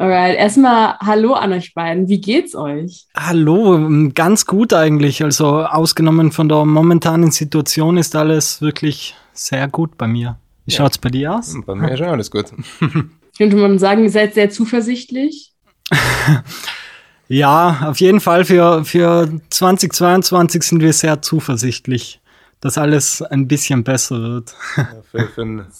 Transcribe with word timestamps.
Alright, 0.00 0.38
erstmal 0.38 0.96
Hallo 1.00 1.34
an 1.34 1.52
euch 1.52 1.74
beiden. 1.74 2.08
Wie 2.08 2.22
geht's 2.22 2.54
euch? 2.54 3.04
Hallo, 3.14 3.74
ähm, 3.74 4.14
ganz 4.14 4.46
gut 4.46 4.72
eigentlich. 4.72 5.22
Also 5.22 5.62
ausgenommen 5.62 6.32
von 6.32 6.48
der 6.48 6.64
momentanen 6.64 7.30
Situation 7.30 7.98
ist 7.98 8.16
alles 8.16 8.62
wirklich 8.62 9.14
sehr 9.34 9.68
gut 9.68 9.98
bei 9.98 10.06
mir. 10.06 10.38
Wie 10.64 10.72
ja. 10.72 10.78
schaut's 10.78 10.96
bei 10.96 11.10
dir 11.10 11.34
aus? 11.34 11.54
Bei 11.66 11.74
mir 11.74 11.92
ist 11.92 12.00
auch 12.00 12.12
alles 12.12 12.30
gut. 12.30 12.46
Könnte 13.36 13.56
man 13.56 13.78
sagen, 13.78 14.02
ihr 14.02 14.10
seid 14.10 14.32
sehr 14.32 14.48
zuversichtlich? 14.48 15.52
ja, 17.28 17.86
auf 17.86 18.00
jeden 18.00 18.20
Fall 18.20 18.46
für, 18.46 18.86
für 18.86 19.28
2022 19.50 20.62
sind 20.62 20.80
wir 20.80 20.94
sehr 20.94 21.20
zuversichtlich 21.20 22.19
dass 22.60 22.76
alles 22.76 23.22
ein 23.22 23.48
bisschen 23.48 23.84
besser 23.84 24.20
wird. 24.20 24.54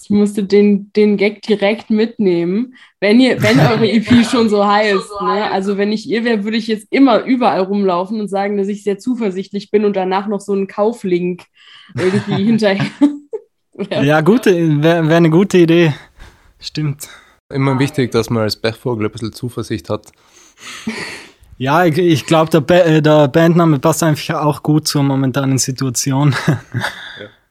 ich 0.03 0.09
musste 0.09 0.43
den, 0.43 0.91
den 0.93 1.17
Gag 1.17 1.43
direkt 1.43 1.91
mitnehmen, 1.91 2.75
wenn 2.99 3.19
ihr, 3.19 3.41
wenn 3.41 3.59
eure 3.59 3.89
EP 3.89 4.25
schon 4.31 4.49
so 4.49 4.65
heißt. 4.65 5.11
Ne? 5.21 5.51
Also 5.51 5.77
wenn 5.77 5.91
ich 5.91 6.09
ihr 6.09 6.23
wäre, 6.23 6.43
würde 6.43 6.57
ich 6.57 6.67
jetzt 6.67 6.87
immer 6.89 7.23
überall 7.23 7.61
rumlaufen 7.61 8.19
und 8.19 8.27
sagen, 8.29 8.57
dass 8.57 8.67
ich 8.67 8.83
sehr 8.83 8.97
zuversichtlich 8.97 9.69
bin 9.69 9.85
und 9.85 9.95
danach 9.95 10.27
noch 10.27 10.41
so 10.41 10.53
einen 10.53 10.67
Kauflink 10.67 11.43
irgendwie 11.95 12.43
hinterher. 12.45 12.87
ja, 14.01 14.21
gute, 14.21 14.81
wäre 14.81 15.07
wär 15.07 15.17
eine 15.17 15.29
gute 15.29 15.59
Idee. 15.59 15.93
Stimmt. 16.59 17.09
Immer 17.53 17.77
wichtig, 17.79 18.11
dass 18.11 18.29
man 18.29 18.43
als 18.43 18.55
Bergvogel 18.55 19.05
ein 19.05 19.11
bisschen 19.11 19.33
Zuversicht 19.33 19.89
hat. 19.89 20.11
Ja, 21.61 21.85
ich, 21.85 21.95
ich 21.99 22.25
glaube, 22.25 22.49
der, 22.49 22.61
ba 22.61 22.73
äh, 22.73 23.03
der 23.03 23.27
Bandname 23.27 23.77
passt 23.77 24.01
einfach 24.01 24.41
auch 24.43 24.63
gut 24.63 24.87
zur 24.87 25.03
momentanen 25.03 25.59
Situation. 25.59 26.35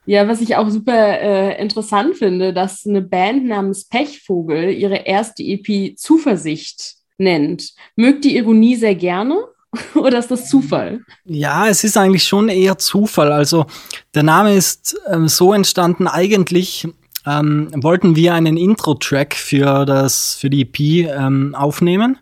Ja, 0.06 0.26
was 0.26 0.40
ich 0.40 0.56
auch 0.56 0.68
super 0.70 1.20
äh, 1.20 1.62
interessant 1.62 2.16
finde, 2.16 2.52
dass 2.52 2.84
eine 2.84 3.02
Band 3.02 3.46
namens 3.46 3.84
Pechvogel 3.84 4.70
ihre 4.70 5.06
erste 5.06 5.44
EP 5.44 5.96
Zuversicht 5.96 6.94
nennt. 7.18 7.74
Mögt 7.94 8.24
die 8.24 8.36
Ironie 8.36 8.74
sehr 8.74 8.96
gerne? 8.96 9.36
Oder 9.94 10.18
ist 10.18 10.30
das 10.30 10.48
Zufall? 10.48 11.02
Ja, 11.26 11.68
es 11.68 11.84
ist 11.84 11.96
eigentlich 11.96 12.24
schon 12.24 12.48
eher 12.48 12.78
Zufall. 12.78 13.30
Also 13.30 13.66
der 14.14 14.24
Name 14.24 14.54
ist 14.54 14.98
ähm, 15.08 15.28
so 15.28 15.52
entstanden, 15.52 16.08
eigentlich 16.08 16.88
ähm, 17.24 17.68
wollten 17.76 18.16
wir 18.16 18.34
einen 18.34 18.56
Intro-Track 18.56 19.34
für, 19.34 20.08
für 20.10 20.50
die 20.50 20.62
EP 20.62 20.80
ähm, 21.14 21.54
aufnehmen. 21.54 22.18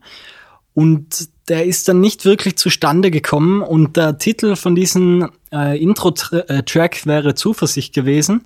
Und 0.75 1.31
der 1.49 1.65
ist 1.65 1.89
dann 1.89 2.01
nicht 2.01 2.25
wirklich 2.25 2.57
zustande 2.57 3.11
gekommen 3.11 3.63
und 3.63 3.97
der 3.97 4.19
Titel 4.19 4.57
von 4.57 4.75
diesem 4.75 5.31
äh, 5.53 5.81
Intro-Track 5.83 7.07
wäre 7.07 7.35
Zuversicht 7.35 7.95
gewesen. 7.95 8.43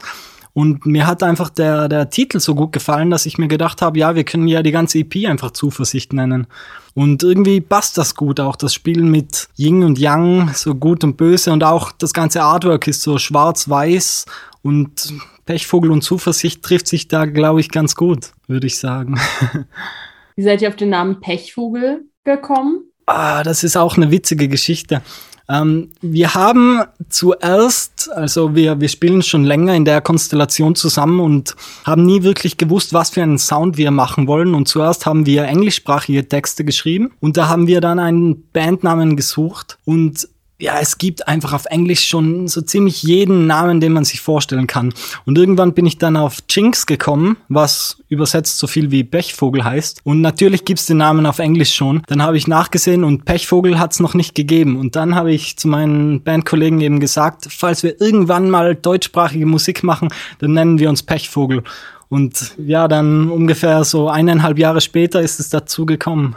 Und 0.55 0.85
mir 0.85 1.07
hat 1.07 1.23
einfach 1.23 1.49
der, 1.49 1.89
der 1.89 2.11
Titel 2.11 2.39
so 2.39 2.55
gut 2.55 2.73
gefallen, 2.73 3.11
dass 3.11 3.25
ich 3.25 3.39
mir 3.39 3.49
gedacht 3.49 3.81
habe, 3.81 3.99
ja, 3.99 4.15
wir 4.15 4.25
können 4.25 4.49
ja 4.49 4.63
die 4.63 4.71
ganze 4.71 4.99
EP 4.99 5.27
einfach 5.27 5.53
Zuversicht 5.53 6.13
nennen. 6.13 6.47
Und 6.95 7.23
irgendwie 7.23 7.63
passt 7.63 7.97
das 7.97 8.15
gut 8.15 8.39
auch, 8.39 8.57
das 8.57 8.75
Spiel 8.75 9.03
mit 9.03 9.49
Ying 9.57 9.83
und 9.83 9.99
Yang, 9.99 10.51
so 10.55 10.75
gut 10.75 11.05
und 11.05 11.17
böse 11.17 11.53
und 11.53 11.65
auch 11.65 11.91
das 11.93 12.13
ganze 12.13 12.43
Artwork 12.43 12.87
ist 12.87 13.01
so 13.01 13.17
schwarz-weiß 13.17 14.27
und 14.61 15.15
Pechvogel 15.47 15.91
und 15.91 16.03
Zuversicht 16.03 16.63
trifft 16.63 16.87
sich 16.87 17.09
da, 17.09 17.25
glaube 17.25 17.61
ich, 17.61 17.71
ganz 17.71 17.95
gut, 17.95 18.33
würde 18.47 18.67
ich 18.67 18.79
sagen. 18.79 19.19
Wie 20.37 20.43
seid 20.43 20.61
ihr 20.61 20.69
auf 20.69 20.77
den 20.77 20.91
Namen 20.91 21.21
Pechvogel 21.21 22.05
gekommen? 22.25 22.92
Ah, 23.07 23.43
das 23.43 23.65
ist 23.65 23.77
auch 23.77 23.97
eine 23.97 24.11
witzige 24.11 24.49
Geschichte. 24.49 25.03
Ähm, 25.49 25.91
wir 26.01 26.35
haben 26.35 26.83
zuerst, 27.09 28.11
also 28.13 28.55
wir, 28.55 28.81
wir 28.81 28.89
spielen 28.89 29.23
schon 29.23 29.45
länger 29.45 29.75
in 29.75 29.85
der 29.85 30.01
Konstellation 30.01 30.75
zusammen 30.75 31.21
und 31.21 31.57
haben 31.85 32.07
nie 32.07 32.23
wirklich 32.23 32.57
gewusst, 32.57 32.93
was 32.93 33.11
für 33.11 33.23
einen 33.23 33.39
Sound 33.39 33.77
wir 33.77 33.91
machen 33.91 34.27
wollen. 34.27 34.55
Und 34.55 34.69
zuerst 34.69 35.05
haben 35.05 35.27
wir 35.27 35.45
englischsprachige 35.45 36.29
Texte 36.29 36.65
geschrieben 36.65 37.13
und 37.21 37.37
da 37.37 37.49
haben 37.49 37.67
wir 37.67 37.81
dann 37.81 37.99
einen 37.99 38.45
Bandnamen 38.53 39.17
gesucht 39.17 39.79
und 39.85 40.29
ja, 40.63 40.79
es 40.79 40.97
gibt 40.97 41.27
einfach 41.27 41.53
auf 41.53 41.65
Englisch 41.65 42.07
schon 42.07 42.47
so 42.47 42.61
ziemlich 42.61 43.03
jeden 43.03 43.49
Namen, 43.49 43.81
den 43.81 43.93
man 43.93 44.05
sich 44.05 44.21
vorstellen 44.21 44.69
kann. 44.69 44.95
Und 45.27 45.37
irgendwann 45.37 45.75
bin 45.75 45.87
ich 45.87 45.99
dann 45.99 46.17
auf 46.17 46.39
Jinx 46.49 46.87
gekommen, 46.87 47.37
was 47.49 48.01
übersetzt 48.09 48.59
so 48.59 48.69
viel 48.69 48.93
wie 48.93 49.03
Pechvogel 49.03 49.65
heißt. 49.65 50.03
Und 50.05 50.21
natürlich 50.21 50.65
gibt's 50.65 50.87
den 50.87 50.99
Namen 50.99 51.27
auf 51.27 51.41
Englisch 51.41 51.75
schon. 51.75 52.03
Dann 52.07 52.23
habe 52.23 52.37
ich 52.37 52.47
nachgesehen 52.47 53.03
und 53.03 53.25
Pechvogel 53.25 53.81
hat's 53.81 53.99
noch 53.99 54.15
nicht 54.15 54.37
gegeben. 54.37 54.77
Und 54.77 54.95
dann 54.95 55.17
habe 55.17 55.33
ich 55.33 55.57
zu 55.57 55.67
meinen 55.67 56.23
Bandkollegen 56.23 56.81
eben 56.81 57.01
gesagt, 57.01 57.49
falls 57.51 57.83
wir 57.83 58.01
irgendwann 58.01 58.49
mal 58.49 58.77
deutschsprachige 58.77 59.47
Musik 59.47 59.83
machen, 59.83 60.11
dann 60.39 60.53
nennen 60.53 60.79
wir 60.79 60.91
uns 60.91 61.03
Pechvogel. 61.03 61.65
Und 62.09 62.55
ja, 62.57 62.87
dann 62.87 63.31
ungefähr 63.31 63.83
so 63.83 64.09
eineinhalb 64.09 64.61
Jahre 64.61 64.81
später 64.81 65.23
ist 65.23 65.41
es 65.41 65.49
dazu 65.49 65.87
gekommen. 65.87 66.37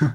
Mhm. 0.00 0.14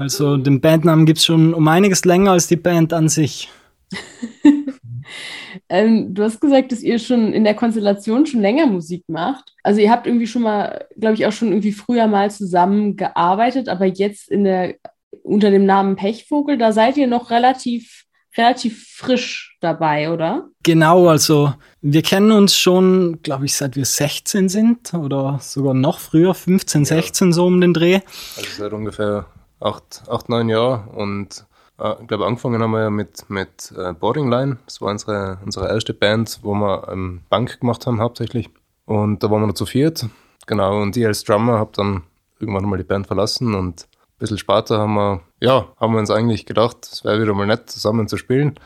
Also 0.00 0.38
den 0.38 0.60
Bandnamen 0.62 1.04
gibt 1.04 1.18
es 1.18 1.26
schon 1.26 1.52
um 1.52 1.68
einiges 1.68 2.06
länger 2.06 2.32
als 2.32 2.46
die 2.46 2.56
Band 2.56 2.94
an 2.94 3.10
sich. 3.10 3.50
ähm, 5.68 6.14
du 6.14 6.22
hast 6.22 6.40
gesagt, 6.40 6.72
dass 6.72 6.82
ihr 6.82 6.98
schon 6.98 7.34
in 7.34 7.44
der 7.44 7.54
Konstellation 7.54 8.24
schon 8.24 8.40
länger 8.40 8.66
Musik 8.66 9.04
macht. 9.08 9.52
Also 9.62 9.80
ihr 9.80 9.90
habt 9.90 10.06
irgendwie 10.06 10.26
schon 10.26 10.42
mal, 10.42 10.86
glaube 10.98 11.14
ich, 11.14 11.26
auch 11.26 11.32
schon 11.32 11.48
irgendwie 11.48 11.72
früher 11.72 12.06
mal 12.06 12.30
zusammen 12.30 12.96
gearbeitet, 12.96 13.68
aber 13.68 13.84
jetzt 13.84 14.30
in 14.30 14.44
der 14.44 14.76
unter 15.22 15.50
dem 15.50 15.66
Namen 15.66 15.96
Pechvogel, 15.96 16.56
da 16.56 16.72
seid 16.72 16.96
ihr 16.96 17.06
noch 17.06 17.30
relativ 17.30 18.06
relativ 18.38 18.86
frisch 18.96 19.56
dabei, 19.60 20.10
oder? 20.10 20.48
Genau, 20.62 21.08
also 21.08 21.52
wir 21.82 22.02
kennen 22.02 22.30
uns 22.30 22.56
schon, 22.56 23.20
glaube 23.22 23.46
ich, 23.46 23.54
seit 23.54 23.76
wir 23.76 23.84
16 23.84 24.48
sind 24.48 24.94
oder 24.94 25.38
sogar 25.42 25.74
noch 25.74 25.98
früher, 25.98 26.32
15, 26.32 26.84
16 26.84 27.28
ja. 27.28 27.32
so 27.32 27.46
um 27.46 27.60
den 27.60 27.74
Dreh. 27.74 28.00
Also 28.36 28.48
seit 28.56 28.72
ungefähr 28.72 29.26
acht, 29.60 30.02
acht 30.08 30.28
neun 30.28 30.48
Jahre 30.48 30.88
und 30.94 31.46
äh, 31.78 31.94
ich 32.00 32.08
glaube, 32.08 32.26
angefangen 32.26 32.62
haben 32.62 32.72
wir 32.72 32.82
ja 32.82 32.90
mit, 32.90 33.28
mit 33.28 33.72
äh, 33.76 33.92
Boarding 33.92 34.30
Line. 34.30 34.58
Das 34.66 34.80
war 34.80 34.90
unsere, 34.90 35.38
unsere 35.44 35.68
erste 35.68 35.94
Band, 35.94 36.40
wo 36.42 36.54
wir 36.54 36.88
ähm, 36.90 37.22
Bank 37.28 37.60
gemacht 37.60 37.86
haben 37.86 38.00
hauptsächlich. 38.00 38.50
Und 38.84 39.22
da 39.22 39.30
waren 39.30 39.42
wir 39.42 39.46
noch 39.46 39.54
zu 39.54 39.66
viert. 39.66 40.06
Genau, 40.46 40.80
und 40.80 40.96
ich 40.96 41.06
als 41.06 41.24
Drummer 41.24 41.58
habe 41.58 41.70
dann 41.74 42.02
irgendwann 42.38 42.64
mal 42.64 42.76
die 42.76 42.84
Band 42.84 43.06
verlassen 43.06 43.54
und 43.54 43.82
ein 43.82 44.18
bisschen 44.18 44.38
später 44.38 44.78
haben 44.78 44.94
wir, 44.94 45.20
ja, 45.40 45.68
haben 45.78 45.92
wir 45.92 46.00
uns 46.00 46.10
eigentlich 46.10 46.46
gedacht, 46.46 46.88
es 46.90 47.04
wäre 47.04 47.20
wieder 47.20 47.34
mal 47.34 47.46
nett, 47.46 47.70
zusammen 47.70 48.08
zu 48.08 48.16
spielen. 48.16 48.58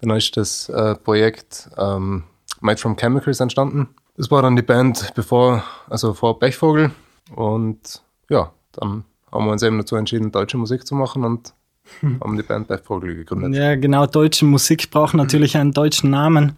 Dann 0.00 0.16
ist 0.16 0.36
das 0.36 0.68
äh, 0.68 0.94
Projekt 0.94 1.68
ähm, 1.76 2.24
Made 2.60 2.78
from 2.78 2.96
Chemicals 2.96 3.40
entstanden. 3.40 3.88
Das 4.16 4.30
war 4.30 4.42
dann 4.42 4.56
die 4.56 4.62
Band 4.62 5.12
bevor, 5.14 5.62
also 5.88 6.14
vor 6.14 6.38
Bechvogel. 6.38 6.92
Und 7.34 8.02
ja, 8.28 8.52
dann 8.72 9.04
haben 9.32 9.46
wir 9.46 9.52
uns 9.52 9.62
eben 9.62 9.78
dazu 9.78 9.96
entschieden, 9.96 10.32
deutsche 10.32 10.58
Musik 10.58 10.86
zu 10.86 10.94
machen 10.94 11.24
und 11.24 11.54
haben 12.02 12.36
die 12.36 12.42
Band 12.42 12.68
Bergvogel 12.68 13.14
gegründet. 13.14 13.54
Ja, 13.54 13.76
genau, 13.76 14.06
deutsche 14.06 14.44
Musik 14.44 14.90
braucht 14.90 15.14
natürlich 15.14 15.56
einen 15.56 15.72
deutschen 15.72 16.10
Namen. 16.10 16.56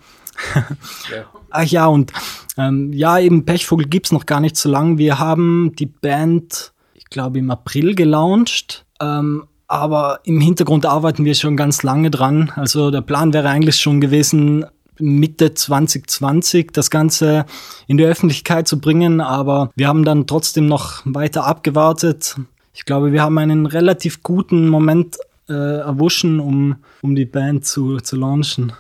ja. 0.55 1.25
Ach 1.51 1.65
ja, 1.65 1.87
und 1.87 2.13
ähm, 2.57 2.93
ja, 2.93 3.19
eben 3.19 3.45
Pechvogel 3.45 3.87
gibt 3.87 4.07
es 4.07 4.13
noch 4.13 4.27
gar 4.27 4.41
nicht 4.41 4.57
so 4.57 4.69
lange. 4.69 4.99
Wir 4.99 5.19
haben 5.19 5.73
die 5.77 5.87
Band, 5.87 6.73
ich 6.95 7.07
glaube, 7.07 7.39
im 7.39 7.51
April 7.51 7.95
gelauncht. 7.95 8.87
Ähm, 9.01 9.45
aber 9.67 10.19
im 10.25 10.41
Hintergrund 10.41 10.85
arbeiten 10.85 11.25
wir 11.25 11.35
schon 11.35 11.57
ganz 11.57 11.85
lange 11.85 12.11
dran. 12.11 12.53
Also 12.57 12.91
der 12.91 13.03
Plan 13.03 13.33
wäre 13.33 13.49
eigentlich 13.49 13.77
schon 13.77 14.01
gewesen, 14.01 14.65
Mitte 14.99 15.55
2020 15.55 16.73
das 16.73 16.91
Ganze 16.91 17.47
in 17.87 17.97
die 17.97 18.05
Öffentlichkeit 18.05 18.67
zu 18.67 18.81
bringen, 18.81 19.21
aber 19.21 19.71
wir 19.77 19.87
haben 19.87 20.05
dann 20.05 20.27
trotzdem 20.27 20.67
noch 20.67 21.03
weiter 21.05 21.47
abgewartet, 21.47 22.37
ich 22.81 22.87
glaube, 22.87 23.13
wir 23.13 23.23
haben 23.23 23.37
einen 23.37 23.67
relativ 23.67 24.23
guten 24.23 24.67
Moment 24.67 25.19
äh, 25.51 25.81
erwuschen, 25.81 26.41
um, 26.41 26.77
um 27.03 27.15
die 27.15 27.27
Band 27.27 27.67
zu, 27.67 27.99
zu 27.99 28.17
launchen. 28.17 28.73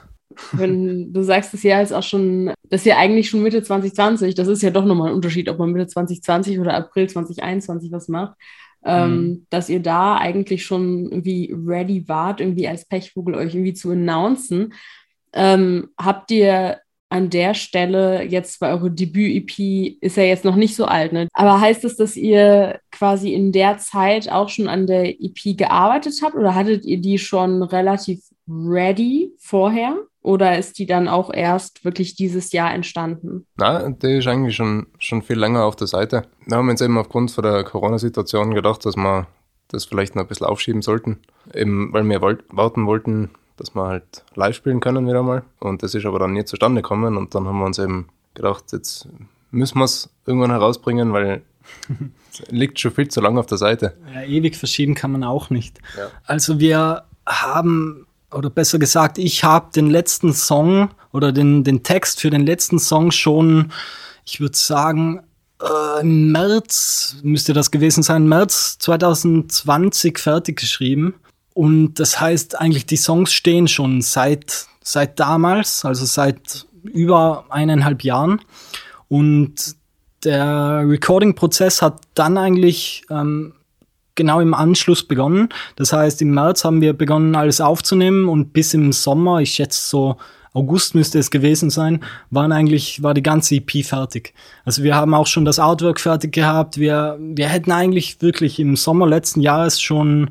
Wenn 0.52 1.12
du 1.12 1.22
sagst, 1.22 1.52
das 1.52 1.62
Jahr 1.62 1.82
ist 1.82 1.92
auch 1.92 2.02
schon, 2.02 2.46
das 2.70 2.80
ist 2.80 2.86
ja 2.86 2.96
eigentlich 2.96 3.28
schon 3.28 3.42
Mitte 3.42 3.62
2020, 3.62 4.34
das 4.34 4.48
ist 4.48 4.62
ja 4.62 4.70
doch 4.70 4.86
nochmal 4.86 5.08
ein 5.08 5.14
Unterschied, 5.14 5.50
ob 5.50 5.58
man 5.58 5.72
Mitte 5.72 5.86
2020 5.86 6.58
oder 6.58 6.72
April 6.72 7.10
2021 7.10 7.92
was 7.92 8.08
macht, 8.08 8.38
ähm, 8.86 9.10
mhm. 9.10 9.46
dass 9.50 9.68
ihr 9.68 9.80
da 9.80 10.16
eigentlich 10.16 10.64
schon 10.64 11.04
irgendwie 11.04 11.54
ready 11.66 12.08
wart, 12.08 12.40
irgendwie 12.40 12.68
als 12.68 12.86
Pechvogel 12.86 13.34
euch 13.34 13.54
irgendwie 13.54 13.74
zu 13.74 13.90
announcen. 13.90 14.72
Ähm, 15.34 15.90
habt 15.98 16.30
ihr 16.30 16.78
an 17.10 17.28
der 17.28 17.54
Stelle 17.54 18.22
jetzt 18.22 18.60
bei 18.60 18.70
eure 18.70 18.90
Debüt-EP 18.90 19.98
ist 20.00 20.16
ja 20.16 20.22
jetzt 20.22 20.44
noch 20.44 20.54
nicht 20.54 20.76
so 20.76 20.84
alt, 20.84 21.12
ne? 21.12 21.28
Aber 21.32 21.60
heißt 21.60 21.82
das, 21.82 21.96
dass 21.96 22.16
ihr 22.16 22.78
quasi 23.00 23.32
in 23.32 23.50
der 23.50 23.78
Zeit 23.78 24.30
auch 24.30 24.50
schon 24.50 24.68
an 24.68 24.86
der 24.86 25.08
EP 25.08 25.56
gearbeitet 25.56 26.20
habt 26.22 26.34
oder 26.34 26.54
hattet 26.54 26.84
ihr 26.84 27.00
die 27.00 27.16
schon 27.16 27.62
relativ 27.62 28.20
ready 28.46 29.32
vorher? 29.38 29.96
Oder 30.20 30.58
ist 30.58 30.78
die 30.78 30.84
dann 30.84 31.08
auch 31.08 31.32
erst 31.32 31.82
wirklich 31.82 32.14
dieses 32.14 32.52
Jahr 32.52 32.74
entstanden? 32.74 33.46
Nein, 33.56 33.98
die 34.00 34.18
ist 34.18 34.26
eigentlich 34.26 34.54
schon, 34.54 34.88
schon 34.98 35.22
viel 35.22 35.38
länger 35.38 35.64
auf 35.64 35.76
der 35.76 35.86
Seite. 35.86 36.24
Wir 36.44 36.58
haben 36.58 36.68
jetzt 36.68 36.82
eben 36.82 36.98
aufgrund 36.98 37.30
von 37.30 37.42
der 37.42 37.64
Corona-Situation 37.64 38.52
gedacht, 38.52 38.84
dass 38.84 38.96
wir 38.96 39.26
das 39.68 39.86
vielleicht 39.86 40.14
noch 40.14 40.24
ein 40.24 40.28
bisschen 40.28 40.46
aufschieben 40.46 40.82
sollten. 40.82 41.20
Eben, 41.54 41.94
weil 41.94 42.04
wir 42.04 42.20
warten 42.20 42.86
wollten, 42.86 43.30
dass 43.56 43.74
wir 43.74 43.86
halt 43.86 44.26
live 44.34 44.54
spielen 44.54 44.80
können 44.80 45.08
wieder 45.08 45.22
mal. 45.22 45.42
Und 45.58 45.82
das 45.82 45.94
ist 45.94 46.04
aber 46.04 46.18
dann 46.18 46.34
nie 46.34 46.44
zustande 46.44 46.82
gekommen 46.82 47.16
und 47.16 47.34
dann 47.34 47.46
haben 47.46 47.60
wir 47.60 47.64
uns 47.64 47.78
eben 47.78 48.08
gedacht, 48.34 48.64
jetzt 48.72 49.08
müssen 49.50 49.78
wir 49.78 49.84
es 49.86 50.10
irgendwann 50.26 50.50
herausbringen, 50.50 51.14
weil 51.14 51.40
liegt 52.48 52.80
schon 52.80 52.92
viel 52.92 53.08
zu 53.08 53.20
lange 53.20 53.40
auf 53.40 53.46
der 53.46 53.58
Seite. 53.58 53.96
Ja, 54.14 54.22
ewig 54.22 54.56
verschieben 54.56 54.94
kann 54.94 55.12
man 55.12 55.24
auch 55.24 55.50
nicht. 55.50 55.78
Ja. 55.96 56.10
Also 56.24 56.60
wir 56.60 57.04
haben, 57.26 58.06
oder 58.30 58.50
besser 58.50 58.78
gesagt, 58.78 59.18
ich 59.18 59.44
habe 59.44 59.70
den 59.74 59.90
letzten 59.90 60.32
Song 60.32 60.90
oder 61.12 61.32
den, 61.32 61.64
den 61.64 61.82
Text 61.82 62.20
für 62.20 62.30
den 62.30 62.46
letzten 62.46 62.78
Song 62.78 63.10
schon, 63.10 63.72
ich 64.24 64.40
würde 64.40 64.56
sagen, 64.56 65.22
äh, 65.60 66.00
im 66.00 66.32
März 66.32 67.16
müsste 67.22 67.52
das 67.52 67.70
gewesen 67.70 68.02
sein, 68.02 68.28
März 68.28 68.78
2020 68.78 70.18
fertig 70.18 70.58
geschrieben. 70.58 71.14
Und 71.54 71.94
das 71.94 72.20
heißt 72.20 72.60
eigentlich, 72.60 72.86
die 72.86 72.96
Songs 72.96 73.32
stehen 73.32 73.68
schon 73.68 74.00
seit, 74.02 74.66
seit 74.82 75.18
damals, 75.18 75.84
also 75.84 76.04
seit 76.04 76.66
über 76.82 77.44
eineinhalb 77.50 78.02
Jahren. 78.02 78.40
Und 79.08 79.76
der 80.24 80.84
Recording-Prozess 80.86 81.82
hat 81.82 82.00
dann 82.14 82.38
eigentlich 82.38 83.04
ähm, 83.10 83.54
genau 84.14 84.40
im 84.40 84.54
Anschluss 84.54 85.02
begonnen. 85.02 85.48
Das 85.76 85.92
heißt, 85.92 86.20
im 86.22 86.34
März 86.34 86.64
haben 86.64 86.80
wir 86.80 86.92
begonnen, 86.92 87.34
alles 87.34 87.60
aufzunehmen 87.60 88.28
und 88.28 88.52
bis 88.52 88.74
im 88.74 88.92
Sommer, 88.92 89.40
ich 89.40 89.52
schätze 89.52 89.88
so 89.88 90.16
August 90.52 90.94
müsste 90.94 91.18
es 91.18 91.30
gewesen 91.30 91.70
sein, 91.70 92.00
waren 92.30 92.50
eigentlich, 92.50 93.02
war 93.02 93.14
die 93.14 93.22
ganze 93.22 93.54
EP 93.56 93.84
fertig. 93.84 94.34
Also 94.64 94.82
wir 94.82 94.96
haben 94.96 95.14
auch 95.14 95.28
schon 95.28 95.44
das 95.44 95.60
Artwork 95.60 96.00
fertig 96.00 96.32
gehabt. 96.32 96.78
Wir, 96.78 97.18
wir 97.20 97.48
hätten 97.48 97.70
eigentlich 97.70 98.20
wirklich 98.20 98.58
im 98.58 98.74
Sommer 98.74 99.06
letzten 99.06 99.40
Jahres 99.40 99.80
schon 99.80 100.30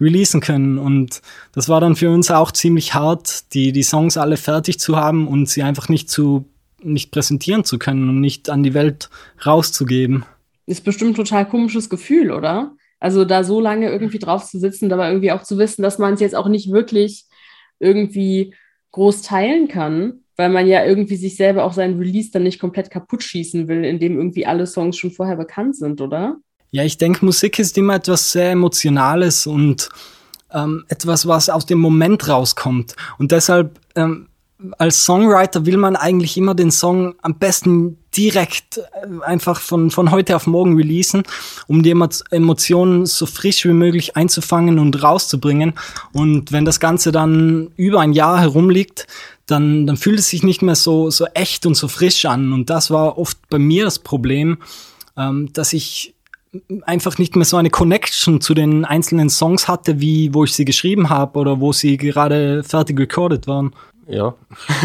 releasen 0.00 0.40
können. 0.40 0.78
Und 0.78 1.22
das 1.52 1.68
war 1.68 1.80
dann 1.80 1.94
für 1.94 2.10
uns 2.10 2.30
auch 2.30 2.50
ziemlich 2.50 2.94
hart, 2.94 3.54
die, 3.54 3.70
die 3.70 3.82
Songs 3.84 4.16
alle 4.16 4.36
fertig 4.36 4.80
zu 4.80 4.96
haben 4.96 5.28
und 5.28 5.48
sie 5.48 5.62
einfach 5.62 5.88
nicht 5.88 6.10
zu, 6.10 6.46
nicht 6.82 7.10
präsentieren 7.10 7.64
zu 7.64 7.78
können 7.78 8.08
und 8.08 8.20
nicht 8.20 8.50
an 8.50 8.62
die 8.62 8.74
Welt 8.74 9.10
rauszugeben. 9.44 10.24
Ist 10.66 10.84
bestimmt 10.84 11.12
ein 11.12 11.24
total 11.24 11.48
komisches 11.48 11.88
Gefühl, 11.88 12.30
oder? 12.30 12.74
Also 13.00 13.24
da 13.24 13.44
so 13.44 13.60
lange 13.60 13.90
irgendwie 13.90 14.18
drauf 14.18 14.46
zu 14.46 14.58
sitzen, 14.58 14.88
dabei 14.88 15.08
irgendwie 15.08 15.32
auch 15.32 15.42
zu 15.42 15.58
wissen, 15.58 15.82
dass 15.82 15.98
man 15.98 16.14
es 16.14 16.20
jetzt 16.20 16.36
auch 16.36 16.48
nicht 16.48 16.70
wirklich 16.70 17.24
irgendwie 17.78 18.54
groß 18.92 19.22
teilen 19.22 19.68
kann, 19.68 20.20
weil 20.36 20.50
man 20.50 20.66
ja 20.66 20.84
irgendwie 20.84 21.16
sich 21.16 21.36
selber 21.36 21.64
auch 21.64 21.72
seinen 21.72 21.98
Release 21.98 22.30
dann 22.30 22.42
nicht 22.42 22.60
komplett 22.60 22.90
kaputt 22.90 23.22
schießen 23.22 23.68
will, 23.68 23.84
indem 23.84 24.16
irgendwie 24.16 24.46
alle 24.46 24.66
Songs 24.66 24.96
schon 24.96 25.10
vorher 25.10 25.36
bekannt 25.36 25.76
sind, 25.76 26.00
oder? 26.00 26.36
Ja, 26.70 26.84
ich 26.84 26.98
denke, 26.98 27.24
Musik 27.24 27.58
ist 27.58 27.76
immer 27.78 27.96
etwas 27.96 28.32
sehr 28.32 28.52
Emotionales 28.52 29.46
und 29.46 29.88
ähm, 30.52 30.84
etwas, 30.88 31.26
was 31.26 31.50
aus 31.50 31.66
dem 31.66 31.78
Moment 31.78 32.28
rauskommt. 32.28 32.96
Und 33.18 33.32
deshalb, 33.32 33.78
ähm, 33.96 34.28
als 34.78 35.04
Songwriter 35.04 35.66
will 35.66 35.76
man 35.76 35.96
eigentlich 35.96 36.36
immer 36.36 36.54
den 36.54 36.70
Song 36.70 37.14
am 37.22 37.36
besten 37.36 37.98
direkt 38.16 38.78
äh, 38.78 39.24
einfach 39.24 39.60
von, 39.60 39.90
von 39.90 40.10
heute 40.10 40.36
auf 40.36 40.46
morgen 40.46 40.76
releasen, 40.76 41.22
um 41.66 41.82
die 41.82 41.90
Emotionen 41.90 43.06
so 43.06 43.26
frisch 43.26 43.64
wie 43.64 43.72
möglich 43.72 44.16
einzufangen 44.16 44.78
und 44.78 45.02
rauszubringen. 45.02 45.74
Und 46.12 46.52
wenn 46.52 46.64
das 46.64 46.80
Ganze 46.80 47.12
dann 47.12 47.70
über 47.76 48.00
ein 48.00 48.12
Jahr 48.12 48.40
herumliegt, 48.40 49.06
dann, 49.46 49.86
dann 49.86 49.96
fühlt 49.96 50.18
es 50.18 50.28
sich 50.28 50.42
nicht 50.42 50.62
mehr 50.62 50.76
so, 50.76 51.10
so 51.10 51.26
echt 51.34 51.66
und 51.66 51.74
so 51.74 51.88
frisch 51.88 52.24
an. 52.24 52.52
Und 52.52 52.70
das 52.70 52.90
war 52.90 53.18
oft 53.18 53.38
bei 53.48 53.58
mir 53.58 53.84
das 53.84 53.98
Problem, 53.98 54.58
ähm, 55.16 55.52
dass 55.52 55.72
ich 55.72 56.14
einfach 56.82 57.18
nicht 57.18 57.36
mehr 57.36 57.44
so 57.44 57.56
eine 57.56 57.70
Connection 57.70 58.40
zu 58.40 58.54
den 58.54 58.84
einzelnen 58.84 59.30
Songs 59.30 59.68
hatte, 59.68 60.00
wie 60.00 60.34
wo 60.34 60.44
ich 60.44 60.52
sie 60.52 60.64
geschrieben 60.64 61.08
habe 61.08 61.38
oder 61.38 61.60
wo 61.60 61.72
sie 61.72 61.96
gerade 61.96 62.64
fertig 62.64 62.98
recorded 62.98 63.46
waren. 63.46 63.72
Ja. 64.10 64.34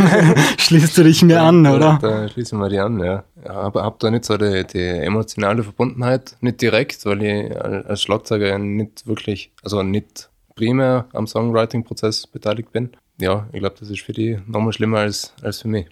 Schließt 0.58 0.98
du 0.98 1.04
dich 1.04 1.24
mir 1.24 1.36
ja, 1.36 1.48
an, 1.48 1.66
oder? 1.66 2.00
Da, 2.02 2.30
schließen 2.30 2.60
wir 2.60 2.70
die 2.70 2.80
an, 2.80 3.00
ja. 3.00 3.24
ja 3.44 3.52
aber 3.52 3.84
hab 3.84 4.00
da 4.00 4.12
nicht 4.12 4.26
so 4.26 4.38
die, 4.38 4.66
die 4.66 4.80
emotionale 4.80 5.64
Verbundenheit, 5.64 6.36
nicht 6.42 6.62
direkt, 6.62 7.06
weil 7.06 7.24
ich 7.24 7.62
als 7.62 8.04
Schlagzeuger 8.04 8.58
nicht 8.58 9.08
wirklich, 9.08 9.52
also 9.64 9.84
nicht 9.84 10.30
primär 10.56 11.06
am 11.14 11.28
Songwriting-Prozess 11.28 12.28
beteiligt 12.28 12.72
bin 12.72 12.92
ja, 13.18 13.48
ich 13.54 13.60
glaube, 13.60 13.76
das 13.80 13.90
ist 13.90 14.02
für 14.02 14.12
die 14.12 14.38
nochmal 14.46 14.74
schlimmer 14.74 15.00
als, 15.00 15.34
als 15.42 15.62
für 15.62 15.70
mich. 15.70 15.88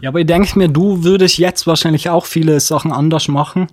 Ja, 0.00 0.10
aber 0.10 0.20
ich 0.20 0.26
denke 0.26 0.56
mir, 0.56 0.68
du 0.68 1.02
würdest 1.02 1.38
jetzt 1.38 1.66
wahrscheinlich 1.66 2.08
auch 2.08 2.26
viele 2.26 2.60
Sachen 2.60 2.92
anders 2.92 3.28
machen, 3.28 3.66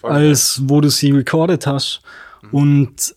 Fall, 0.00 0.10
als 0.10 0.56
ja. 0.56 0.64
wo 0.66 0.80
du 0.80 0.88
sie 0.88 1.12
recorded 1.12 1.66
hast. 1.66 2.00
Mhm. 2.42 2.48
Und 2.50 3.14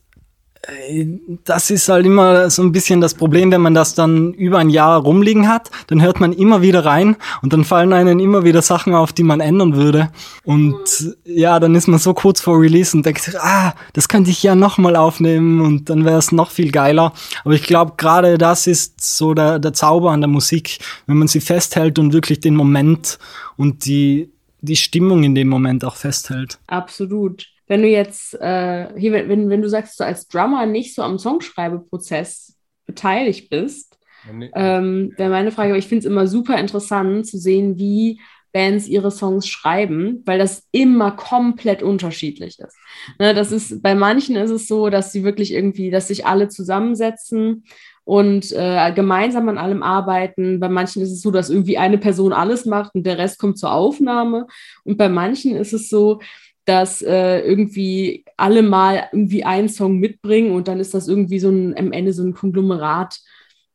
das 1.44 1.70
ist 1.70 1.90
halt 1.90 2.06
immer 2.06 2.50
so 2.50 2.62
ein 2.64 2.72
bisschen 2.72 3.02
das 3.02 3.14
Problem, 3.14 3.52
wenn 3.52 3.62
man 3.62 3.74
das 3.74 3.94
dann 3.94 4.34
über 4.34 4.58
ein 4.58 4.70
Jahr 4.70 5.00
rumliegen 5.00 5.48
hat, 5.48 5.70
dann 5.88 6.02
hört 6.02 6.20
man 6.20 6.34
immer 6.34 6.62
wieder 6.62 6.86
rein 6.86 7.16
und 7.42 7.54
dann 7.54 7.66
fallen 7.66 7.94
einem 7.94 8.20
immer 8.20 8.44
wieder 8.44 8.62
Sachen 8.62 8.96
auf, 8.96 9.14
die 9.14 9.24
man 9.24 9.42
ändern 9.42 9.76
würde. 9.76 10.10
Und 10.44 11.16
ja, 11.24 11.60
dann 11.60 11.76
ist 11.76 11.88
man 11.88 12.00
so 12.00 12.14
kurz 12.14 12.42
vor 12.42 12.60
Release 12.60 12.96
und 12.96 13.06
denkt, 13.06 13.36
ah, 13.40 13.74
das 13.94 14.08
könnte 14.08 14.32
ich 14.32 14.42
ja 14.44 14.56
nochmal 14.56 14.96
aufnehmen 14.96 15.62
und 15.62 15.90
dann 15.90 16.06
wäre 16.06 16.18
es 16.18 16.32
noch 16.32 16.52
viel 16.52 16.72
geiler. 16.72 17.14
Aber 17.44 17.54
ich 17.54 17.64
glaube, 17.64 17.94
gerade 17.98 18.38
das 18.38 18.68
ist 18.68 19.02
so 19.02 19.34
der, 19.34 19.60
der 19.60 19.74
Zauber 19.74 20.12
an 20.12 20.22
der 20.22 20.30
Musik, 20.30 20.80
wenn 21.06 21.18
man 21.18 21.28
sie 21.28 21.42
festhält 21.42 22.00
und 22.00 22.14
wirklich 22.14 22.40
den 22.40 22.56
Moment 22.56 23.20
und 23.58 23.86
die, 23.86 24.32
die 24.62 24.76
Stimmung 24.76 25.24
in 25.24 25.36
dem 25.36 25.48
Moment 25.48 25.86
auch 25.86 25.96
festhält. 25.96 26.60
Absolut 26.68 27.55
wenn 27.68 27.82
du 27.82 27.88
jetzt, 27.88 28.34
äh, 28.36 28.88
hier, 28.98 29.14
wenn, 29.14 29.50
wenn 29.50 29.62
du 29.62 29.70
sagst, 29.70 30.00
du 30.00 30.04
als 30.04 30.28
Drummer 30.28 30.66
nicht 30.66 30.94
so 30.94 31.02
am 31.02 31.18
Songschreibeprozess 31.18 32.58
beteiligt 32.86 33.50
bist, 33.50 33.98
nee. 34.32 34.52
ähm, 34.54 35.14
wäre 35.18 35.32
meine 35.32 35.52
Frage, 35.52 35.70
aber 35.70 35.80
ich 35.80 35.88
finde 35.88 36.00
es 36.00 36.12
immer 36.12 36.28
super 36.28 36.60
interessant 36.60 37.28
zu 37.28 37.38
sehen, 37.38 37.78
wie 37.78 38.20
Bands 38.56 38.88
ihre 38.88 39.12
Songs 39.12 39.50
schreiben, 39.50 40.22
weil 40.26 40.40
das 40.40 40.64
immer 40.72 41.12
komplett 41.12 41.84
unterschiedlich 41.84 42.58
ist. 42.58 42.78
Ne, 43.20 43.34
das 43.34 43.52
ist, 43.52 43.84
bei 43.84 43.96
manchen 43.96 44.38
ist 44.38 44.50
es 44.50 44.68
so, 44.68 44.90
dass 44.90 45.12
sie 45.12 45.26
wirklich 45.26 45.52
irgendwie, 45.52 45.90
dass 45.90 46.08
sich 46.08 46.26
alle 46.26 46.48
zusammensetzen 46.48 47.66
und 48.06 48.54
äh, 48.54 48.94
gemeinsam 48.94 49.50
an 49.50 49.58
allem 49.58 49.84
arbeiten. 49.84 50.62
Bei 50.62 50.70
manchen 50.70 51.02
ist 51.02 51.12
es 51.12 51.22
so, 51.22 51.32
dass 51.32 51.50
irgendwie 51.50 51.78
eine 51.78 51.98
Person 51.98 52.32
alles 52.32 52.66
macht 52.66 52.96
und 52.96 53.06
der 53.06 53.18
Rest 53.18 53.40
kommt 53.40 53.58
zur 53.58 53.74
Aufnahme. 53.74 54.48
Und 54.86 54.98
bei 54.98 55.10
manchen 55.10 55.58
ist 55.58 55.74
es 55.74 55.90
so, 55.90 56.22
dass 56.66 57.02
äh, 57.02 57.40
irgendwie 57.40 58.26
alle 58.38 58.64
mal 58.64 59.08
irgendwie 59.12 59.44
einen 59.44 59.70
Song 59.70 60.00
mitbringen 60.00 60.52
und 60.52 60.68
dann 60.68 60.80
ist 60.80 60.94
das 60.94 61.08
irgendwie 61.08 61.40
so 61.40 61.50
ein 61.50 61.78
am 61.78 61.92
Ende 61.92 62.12
so 62.12 62.24
ein 62.24 62.34
Konglomerat 62.34 63.20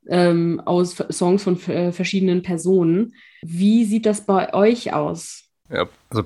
ähm, 0.08 0.60
aus 0.64 0.96
Songs 1.10 1.42
von 1.42 1.60
äh, 1.68 1.92
verschiedenen 1.92 2.42
Personen. 2.42 3.14
Wie 3.42 3.84
sieht 3.84 4.06
das 4.06 4.26
bei 4.26 4.52
euch 4.52 4.92
aus? 4.92 5.44
Ja, 5.70 5.88
also 6.10 6.24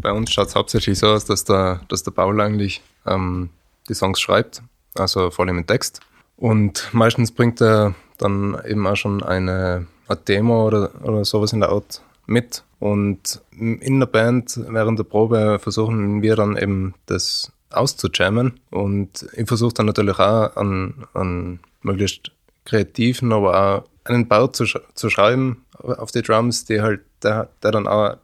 bei 0.00 0.12
uns 0.12 0.32
schaut 0.32 0.48
es 0.48 0.54
hauptsächlich 0.54 0.98
so 0.98 1.08
aus, 1.08 1.24
dass 1.24 1.44
der, 1.44 1.80
dass 1.88 2.02
der 2.04 2.12
Paul 2.12 2.40
eigentlich 2.40 2.80
ähm, 3.06 3.50
die 3.88 3.94
Songs 3.94 4.20
schreibt, 4.20 4.62
also 4.94 5.30
vor 5.30 5.44
allem 5.44 5.58
im 5.58 5.66
Text. 5.66 6.00
Und 6.36 6.88
meistens 6.92 7.32
bringt 7.32 7.60
er 7.60 7.94
dann 8.18 8.56
eben 8.66 8.86
auch 8.86 8.96
schon 8.96 9.22
eine, 9.22 9.86
eine 10.08 10.20
Demo 10.26 10.66
oder, 10.66 10.90
oder 11.04 11.24
sowas 11.24 11.52
in 11.52 11.60
der 11.60 11.70
Art 11.70 12.00
mit. 12.30 12.64
Und 12.78 13.42
in 13.58 14.00
der 14.00 14.06
Band 14.06 14.58
während 14.68 14.98
der 14.98 15.04
Probe 15.04 15.58
versuchen 15.60 16.22
wir 16.22 16.36
dann 16.36 16.56
eben 16.56 16.94
das 17.06 17.52
auszujammen. 17.70 18.60
Und 18.70 19.26
ich 19.34 19.46
versuche 19.46 19.74
dann 19.74 19.86
natürlich 19.86 20.18
auch 20.18 20.56
an, 20.56 21.06
an 21.12 21.60
möglichst 21.82 22.32
kreativen, 22.64 23.32
aber 23.32 23.60
auch 23.60 23.84
einen 24.04 24.28
Bau 24.28 24.46
zu, 24.46 24.64
sch 24.64 24.78
zu 24.94 25.10
schreiben 25.10 25.64
auf 25.74 26.10
die 26.10 26.22
Drums, 26.22 26.64
die 26.64 26.80
halt, 26.80 27.00
der, 27.22 27.50
der 27.62 27.72
dann 27.72 27.86
auch 27.86 28.16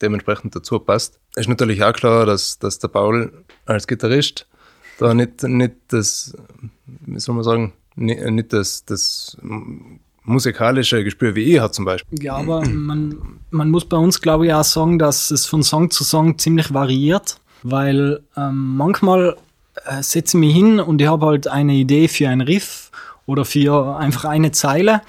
dementsprechend 0.00 0.54
dazu 0.54 0.78
passt. 0.78 1.18
Ist 1.36 1.48
natürlich 1.48 1.82
auch 1.82 1.92
klar, 1.92 2.26
dass, 2.26 2.58
dass 2.58 2.78
der 2.78 2.88
Paul 2.88 3.32
als 3.64 3.86
Gitarrist 3.86 4.46
da 4.98 5.14
nicht, 5.14 5.42
nicht 5.42 5.74
das, 5.88 6.36
wie 6.86 7.18
soll 7.18 7.34
man 7.34 7.44
sagen, 7.44 7.72
nicht, 7.96 8.22
nicht 8.24 8.52
das, 8.52 8.84
das 8.84 9.36
musikalische 10.24 11.02
Gespür 11.04 11.34
wie 11.34 11.54
ich 11.54 11.60
hat 11.60 11.74
zum 11.74 11.84
Beispiel. 11.84 12.22
Ja, 12.22 12.36
aber 12.36 12.66
man, 12.68 13.38
man 13.50 13.70
muss 13.70 13.84
bei 13.84 13.96
uns, 13.96 14.20
glaube 14.20 14.46
ich, 14.46 14.54
auch 14.54 14.64
sagen, 14.64 14.98
dass 14.98 15.30
es 15.30 15.46
von 15.46 15.62
Song 15.62 15.90
zu 15.90 16.04
Song 16.04 16.38
ziemlich 16.38 16.72
variiert, 16.72 17.36
weil 17.62 18.22
ähm, 18.36 18.76
manchmal 18.76 19.36
äh, 19.84 20.02
setze 20.02 20.36
ich 20.36 20.40
mich 20.40 20.54
hin 20.54 20.80
und 20.80 21.00
ich 21.00 21.08
habe 21.08 21.26
halt 21.26 21.48
eine 21.48 21.74
Idee 21.74 22.08
für 22.08 22.28
ein 22.28 22.40
Riff 22.40 22.90
oder 23.26 23.44
für 23.44 23.96
einfach 23.96 24.24
eine 24.24 24.52
Zeile 24.52 25.02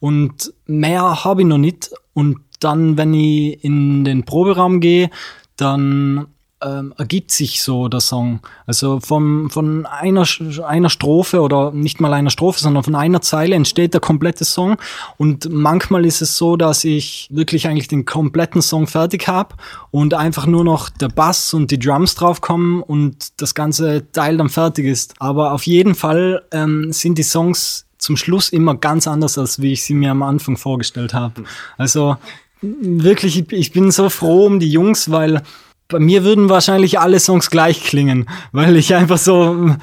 und 0.00 0.52
mehr 0.66 1.24
habe 1.24 1.42
ich 1.42 1.46
noch 1.46 1.58
nicht. 1.58 1.90
Und 2.12 2.40
dann, 2.60 2.96
wenn 2.96 3.14
ich 3.14 3.62
in 3.64 4.04
den 4.04 4.24
Proberaum 4.24 4.80
gehe, 4.80 5.10
dann 5.56 6.26
ähm, 6.64 6.94
ergibt 6.96 7.30
sich 7.30 7.62
so 7.62 7.88
der 7.88 8.00
Song. 8.00 8.40
Also 8.66 9.00
von, 9.00 9.50
von 9.50 9.86
einer, 9.86 10.24
einer 10.66 10.90
Strophe 10.90 11.40
oder 11.40 11.72
nicht 11.72 12.00
mal 12.00 12.12
einer 12.12 12.30
Strophe, 12.30 12.60
sondern 12.60 12.82
von 12.82 12.94
einer 12.94 13.20
Zeile 13.20 13.54
entsteht 13.54 13.94
der 13.94 14.00
komplette 14.00 14.44
Song. 14.44 14.76
Und 15.16 15.48
manchmal 15.50 16.06
ist 16.06 16.22
es 16.22 16.36
so, 16.36 16.56
dass 16.56 16.84
ich 16.84 17.28
wirklich 17.30 17.68
eigentlich 17.68 17.88
den 17.88 18.04
kompletten 18.04 18.62
Song 18.62 18.86
fertig 18.86 19.28
habe 19.28 19.54
und 19.90 20.14
einfach 20.14 20.46
nur 20.46 20.64
noch 20.64 20.88
der 20.88 21.08
Bass 21.08 21.54
und 21.54 21.70
die 21.70 21.78
Drums 21.78 22.14
draufkommen 22.14 22.82
und 22.82 23.40
das 23.40 23.54
ganze 23.54 24.10
Teil 24.12 24.36
dann 24.36 24.48
fertig 24.48 24.86
ist. 24.86 25.14
Aber 25.18 25.52
auf 25.52 25.66
jeden 25.66 25.94
Fall 25.94 26.42
ähm, 26.50 26.92
sind 26.92 27.18
die 27.18 27.22
Songs 27.22 27.86
zum 27.98 28.16
Schluss 28.16 28.50
immer 28.50 28.74
ganz 28.74 29.08
anders, 29.08 29.38
als 29.38 29.62
wie 29.62 29.72
ich 29.72 29.82
sie 29.82 29.94
mir 29.94 30.10
am 30.10 30.22
Anfang 30.22 30.56
vorgestellt 30.56 31.14
habe. 31.14 31.44
Also 31.78 32.16
wirklich, 32.60 33.50
ich 33.50 33.72
bin 33.72 33.90
so 33.90 34.08
froh 34.10 34.46
um 34.46 34.60
die 34.60 34.70
Jungs, 34.70 35.10
weil 35.10 35.42
bei 35.88 35.98
mir 35.98 36.24
würden 36.24 36.48
wahrscheinlich 36.48 36.98
alle 36.98 37.20
Songs 37.20 37.50
gleich 37.50 37.84
klingen, 37.84 38.26
weil 38.52 38.76
ich 38.76 38.94
einfach 38.94 39.18
so 39.18 39.76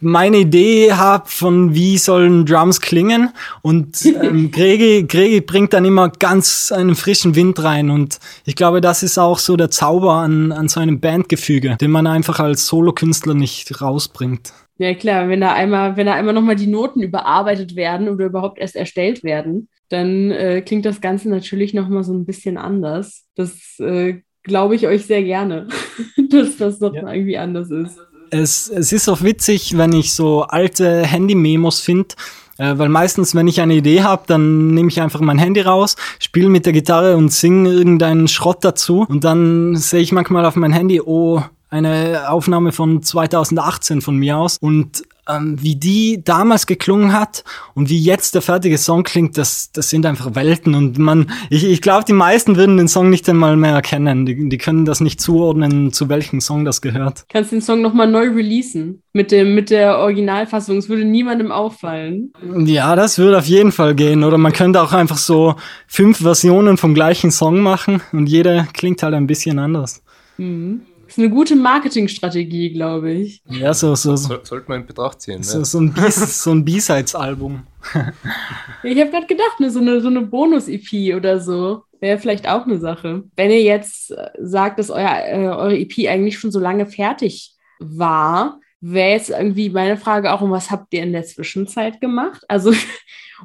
meine 0.00 0.38
Idee 0.38 0.92
habe 0.92 1.24
von 1.26 1.74
wie 1.74 1.98
sollen 1.98 2.44
Drums 2.44 2.80
klingen 2.80 3.30
und 3.62 4.04
ähm, 4.04 4.50
Gregi, 4.52 5.06
Gregi 5.08 5.40
bringt 5.40 5.72
dann 5.72 5.84
immer 5.84 6.10
ganz 6.10 6.70
einen 6.72 6.94
frischen 6.94 7.34
Wind 7.34 7.62
rein 7.62 7.90
und 7.90 8.18
ich 8.44 8.54
glaube, 8.54 8.80
das 8.80 9.02
ist 9.02 9.18
auch 9.18 9.38
so 9.38 9.56
der 9.56 9.70
Zauber 9.70 10.14
an, 10.14 10.52
an 10.52 10.68
so 10.68 10.80
einem 10.80 11.00
Bandgefüge, 11.00 11.76
den 11.80 11.90
man 11.90 12.06
einfach 12.06 12.38
als 12.38 12.66
Solokünstler 12.66 13.34
nicht 13.34 13.80
rausbringt. 13.80 14.52
Ja 14.76 14.92
klar, 14.94 15.28
wenn 15.28 15.40
da 15.40 15.52
einmal, 15.52 15.96
wenn 15.96 16.06
da 16.06 16.14
einmal 16.14 16.34
nochmal 16.34 16.56
die 16.56 16.66
Noten 16.66 17.00
überarbeitet 17.00 17.76
werden 17.76 18.08
oder 18.08 18.26
überhaupt 18.26 18.58
erst 18.58 18.76
erstellt 18.76 19.22
werden, 19.22 19.68
dann 19.88 20.32
äh, 20.32 20.62
klingt 20.62 20.84
das 20.84 21.00
Ganze 21.00 21.30
natürlich 21.30 21.74
nochmal 21.74 22.02
so 22.02 22.12
ein 22.12 22.26
bisschen 22.26 22.58
anders. 22.58 23.24
Das 23.36 23.78
äh, 23.78 24.20
glaube 24.44 24.76
ich 24.76 24.86
euch 24.86 25.06
sehr 25.06 25.22
gerne, 25.22 25.66
dass 26.30 26.56
das 26.56 26.80
noch 26.80 26.94
ja. 26.94 27.12
irgendwie 27.12 27.36
anders 27.36 27.70
ist. 27.70 27.98
Es, 28.30 28.68
es 28.68 28.92
ist 28.92 29.08
auch 29.08 29.22
witzig, 29.22 29.76
wenn 29.76 29.92
ich 29.92 30.12
so 30.12 30.42
alte 30.42 31.02
Handy-Memos 31.02 31.80
finde, 31.80 32.14
äh, 32.58 32.78
weil 32.78 32.88
meistens, 32.88 33.34
wenn 33.34 33.48
ich 33.48 33.60
eine 33.60 33.74
Idee 33.74 34.02
habe, 34.02 34.24
dann 34.26 34.68
nehme 34.68 34.88
ich 34.88 35.00
einfach 35.00 35.20
mein 35.20 35.38
Handy 35.38 35.60
raus, 35.60 35.96
spiele 36.20 36.48
mit 36.48 36.66
der 36.66 36.72
Gitarre 36.72 37.16
und 37.16 37.32
singe 37.32 37.70
irgendeinen 37.70 38.28
Schrott 38.28 38.64
dazu 38.64 39.04
und 39.08 39.24
dann 39.24 39.76
sehe 39.76 40.00
ich 40.00 40.12
manchmal 40.12 40.44
auf 40.44 40.56
mein 40.56 40.72
Handy, 40.72 41.00
oh, 41.00 41.42
eine 41.70 42.30
Aufnahme 42.30 42.70
von 42.70 43.02
2018 43.02 44.00
von 44.00 44.16
mir 44.16 44.38
aus 44.38 44.58
und 44.58 45.02
ähm, 45.28 45.56
wie 45.60 45.76
die 45.76 46.22
damals 46.22 46.66
geklungen 46.66 47.12
hat 47.12 47.44
und 47.74 47.88
wie 47.88 47.98
jetzt 47.98 48.34
der 48.34 48.42
fertige 48.42 48.78
Song 48.78 49.02
klingt, 49.02 49.38
das, 49.38 49.72
das 49.72 49.90
sind 49.90 50.06
einfach 50.06 50.34
Welten 50.34 50.74
und 50.74 50.98
man, 50.98 51.30
ich, 51.50 51.64
ich 51.64 51.80
glaube, 51.80 52.04
die 52.04 52.12
meisten 52.12 52.56
würden 52.56 52.76
den 52.76 52.88
Song 52.88 53.10
nicht 53.10 53.28
einmal 53.28 53.56
mehr 53.56 53.72
erkennen. 53.72 54.26
Die, 54.26 54.48
die 54.48 54.58
können 54.58 54.84
das 54.84 55.00
nicht 55.00 55.20
zuordnen, 55.20 55.92
zu 55.92 56.08
welchem 56.08 56.40
Song 56.40 56.64
das 56.64 56.80
gehört. 56.80 57.24
Kannst 57.28 57.52
den 57.52 57.62
Song 57.62 57.80
nochmal 57.82 58.10
neu 58.10 58.28
releasen 58.28 59.02
mit 59.12 59.30
dem, 59.30 59.54
mit 59.54 59.70
der 59.70 59.98
Originalfassung. 59.98 60.78
Es 60.78 60.88
würde 60.88 61.04
niemandem 61.04 61.52
auffallen. 61.52 62.32
Ja, 62.64 62.96
das 62.96 63.18
würde 63.18 63.38
auf 63.38 63.46
jeden 63.46 63.72
Fall 63.72 63.94
gehen. 63.94 64.24
Oder 64.24 64.38
man 64.38 64.52
könnte 64.52 64.82
auch 64.82 64.92
einfach 64.92 65.18
so 65.18 65.54
fünf 65.86 66.18
Versionen 66.18 66.76
vom 66.76 66.94
gleichen 66.94 67.30
Song 67.30 67.60
machen 67.60 68.02
und 68.12 68.26
jeder 68.26 68.66
klingt 68.72 69.02
halt 69.02 69.14
ein 69.14 69.26
bisschen 69.26 69.58
anders. 69.58 70.02
Mhm 70.36 70.82
ist 71.14 71.18
eine 71.20 71.30
gute 71.30 71.54
Marketingstrategie, 71.54 72.72
glaube 72.72 73.12
ich. 73.12 73.40
Ja, 73.48 73.72
so, 73.72 73.94
so. 73.94 74.16
so 74.16 74.36
sollte 74.42 74.68
man 74.68 74.80
in 74.80 74.86
Betracht 74.86 75.20
ziehen. 75.20 75.44
So, 75.44 75.58
ne? 75.58 75.64
so 75.64 75.78
ein, 75.80 75.92
B 75.92 76.00
so 76.10 76.54
B-Sides-Album. 76.54 77.66
ich 78.82 79.00
habe 79.00 79.10
gerade 79.10 79.26
gedacht, 79.26 79.60
ne, 79.60 79.70
so 79.70 79.78
eine, 79.78 80.00
so 80.00 80.08
eine 80.08 80.22
Bonus-EP 80.22 81.14
oder 81.14 81.38
so. 81.38 81.84
Wäre 82.00 82.18
vielleicht 82.18 82.48
auch 82.48 82.66
eine 82.66 82.78
Sache. 82.78 83.22
Wenn 83.36 83.50
ihr 83.50 83.62
jetzt 83.62 84.10
äh, 84.10 84.30
sagt, 84.40 84.80
dass 84.80 84.90
euer, 84.90 85.16
äh, 85.24 85.46
eure 85.46 85.78
EP 85.78 85.92
eigentlich 86.08 86.36
schon 86.36 86.50
so 86.50 86.58
lange 86.58 86.86
fertig 86.86 87.52
war, 87.78 88.58
wäre 88.80 89.10
jetzt 89.10 89.30
irgendwie 89.30 89.70
meine 89.70 89.96
Frage 89.96 90.32
auch, 90.32 90.40
um 90.40 90.50
was 90.50 90.72
habt 90.72 90.92
ihr 90.94 91.04
in 91.04 91.12
der 91.12 91.24
Zwischenzeit 91.24 92.00
gemacht? 92.00 92.42
Also 92.48 92.72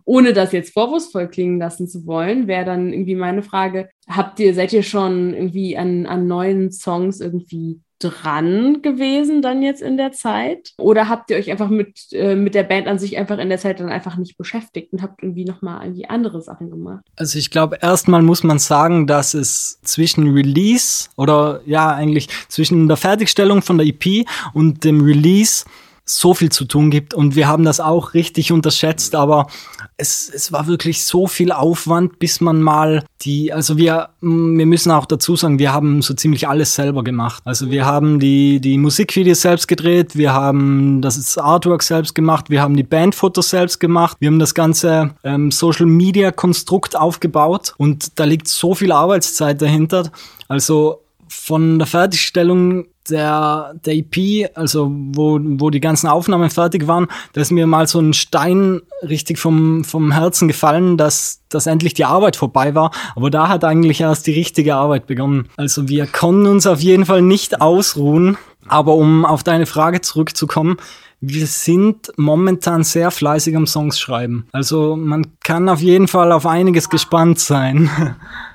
ohne 0.06 0.34
das 0.34 0.52
jetzt 0.52 0.74
vorwurfsvoll 0.74 1.28
klingen 1.28 1.60
lassen 1.60 1.88
zu 1.88 2.06
wollen, 2.06 2.48
wäre 2.48 2.66
dann 2.66 2.94
irgendwie 2.94 3.16
meine 3.16 3.44
Frage, 3.44 3.90
habt 4.08 4.40
ihr, 4.40 4.54
seid 4.54 4.74
ihr 4.74 4.84
schon 4.84 5.34
irgendwie 5.34 5.78
an, 5.78 6.06
an 6.06 6.28
neuen 6.28 6.72
Songs 6.72 7.20
irgendwie 7.20 7.82
dran 8.00 8.82
gewesen 8.82 9.42
dann 9.42 9.62
jetzt 9.62 9.82
in 9.82 9.98
der 9.98 10.12
Zeit? 10.12 10.74
Oder 10.78 11.10
habt 11.10 11.30
ihr 11.30 11.38
euch 11.38 11.52
einfach 11.52 11.70
mit, 11.70 12.08
äh, 12.12 12.36
mit 12.36 12.56
der 12.56 12.64
Band 12.64 12.88
an 12.88 12.98
sich 12.98 13.18
einfach 13.18 13.38
in 13.38 13.50
der 13.50 13.60
Zeit 13.60 13.80
dann 13.80 13.90
einfach 13.90 14.18
nicht 14.18 14.38
beschäftigt 14.38 14.94
und 14.94 15.02
habt 15.02 15.22
irgendwie 15.22 15.46
nochmal 15.46 15.84
irgendwie 15.84 16.06
andere 16.06 16.42
Sachen 16.42 16.70
gemacht? 16.70 17.04
Also 17.18 17.38
ich 17.38 17.52
glaube, 17.52 17.78
erstmal 17.82 18.22
muss 18.22 18.44
man 18.44 18.58
sagen, 18.58 19.06
dass 19.06 19.34
es 19.34 19.80
zwischen 19.84 20.34
Release 20.34 21.10
oder 21.18 21.62
ja 21.66 21.94
eigentlich 21.94 22.30
zwischen 22.48 22.88
der 22.88 22.98
Fertigstellung 22.98 23.62
von 23.62 23.78
der 23.78 23.88
EP 23.88 24.26
und 24.54 24.84
dem 24.86 25.02
Release 25.02 25.66
so 26.10 26.34
viel 26.34 26.52
zu 26.52 26.66
tun 26.66 26.90
gibt 26.90 27.14
und 27.14 27.36
wir 27.36 27.48
haben 27.48 27.64
das 27.64 27.80
auch 27.80 28.16
richtig 28.16 28.52
unterschätzt, 28.52 29.14
aber 29.14 29.48
es, 29.96 30.32
es 30.34 30.52
war 30.52 30.66
wirklich 30.66 31.04
so 31.04 31.28
viel 31.28 31.52
Aufwand, 31.52 32.18
bis 32.18 32.42
man 32.42 32.62
mal 32.62 33.04
die, 33.22 33.54
also 33.54 33.78
wir, 33.78 34.10
wir 34.22 34.66
müssen 34.66 34.92
auch 34.92 35.06
dazu 35.06 35.36
sagen, 35.36 35.60
wir 35.60 35.72
haben 35.72 36.02
so 36.02 36.14
ziemlich 36.16 36.48
alles 36.48 36.74
selber 36.74 37.04
gemacht. 37.04 37.44
Also 37.46 37.70
wir 37.70 37.86
haben 37.86 38.20
die, 38.20 38.60
die 38.60 38.78
Musikvideos 38.78 39.42
selbst 39.42 39.68
gedreht, 39.68 40.16
wir 40.16 40.34
haben 40.34 41.02
das 41.02 41.38
Artwork 41.38 41.84
selbst 41.84 42.16
gemacht, 42.16 42.50
wir 42.50 42.62
haben 42.62 42.76
die 42.76 42.84
Bandfotos 42.84 43.52
selbst 43.52 43.80
gemacht, 43.80 44.18
wir 44.20 44.30
haben 44.30 44.40
das 44.40 44.56
ganze 44.56 45.12
ähm, 45.24 45.52
Social 45.52 45.86
Media 45.86 46.32
Konstrukt 46.32 46.96
aufgebaut 46.96 47.76
und 47.78 48.20
da 48.20 48.24
liegt 48.24 48.48
so 48.48 48.74
viel 48.74 48.92
Arbeitszeit 48.92 49.62
dahinter. 49.62 50.12
Also 50.48 51.02
von 51.28 51.78
der 51.78 51.88
Fertigstellung 51.88 52.88
der, 53.10 53.76
der 53.86 53.96
EP, 53.96 54.50
also 54.56 54.92
wo, 54.92 55.40
wo 55.42 55.70
die 55.70 55.80
ganzen 55.80 56.08
Aufnahmen 56.08 56.50
fertig 56.50 56.88
waren, 56.88 57.08
da 57.34 57.42
ist 57.42 57.52
mir 57.52 57.68
mal 57.68 57.88
so 57.88 58.00
ein 58.00 58.14
Stein 58.14 58.82
richtig 59.08 59.38
vom, 59.38 59.84
vom 59.84 60.12
Herzen 60.12 60.48
gefallen, 60.48 60.98
dass, 60.98 61.42
dass 61.50 61.68
endlich 61.68 61.94
die 61.94 62.06
Arbeit 62.06 62.36
vorbei 62.36 62.76
war. 62.76 62.92
Aber 63.16 63.30
da 63.30 63.48
hat 63.48 63.64
eigentlich 63.64 64.02
erst 64.02 64.28
die 64.28 64.34
richtige 64.34 64.76
Arbeit 64.76 65.08
begonnen. 65.08 65.50
Also 65.58 65.88
wir 65.88 66.08
konnten 66.08 66.48
uns 66.48 66.68
auf 66.68 66.82
jeden 66.82 67.06
Fall 67.06 67.22
nicht 67.22 67.62
ausruhen. 67.62 68.38
Aber 68.68 68.96
um 68.96 69.26
auf 69.26 69.44
deine 69.44 69.66
Frage 69.66 70.02
zurückzukommen, 70.02 70.78
wir 71.22 71.48
sind 71.48 72.12
momentan 72.18 72.84
sehr 72.84 73.12
fleißig 73.12 73.56
am 73.56 73.68
Songs 73.68 74.00
schreiben. 74.00 74.48
Also 74.52 74.96
man 74.96 75.34
kann 75.44 75.68
auf 75.68 75.82
jeden 75.82 76.08
Fall 76.08 76.32
auf 76.32 76.46
einiges 76.46 76.90
gespannt 76.90 77.40
sein. 77.40 77.90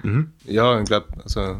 Mhm. 0.02 0.32
Ja, 0.44 0.78
ich 0.78 0.84
glaube, 0.84 1.06
also 1.22 1.56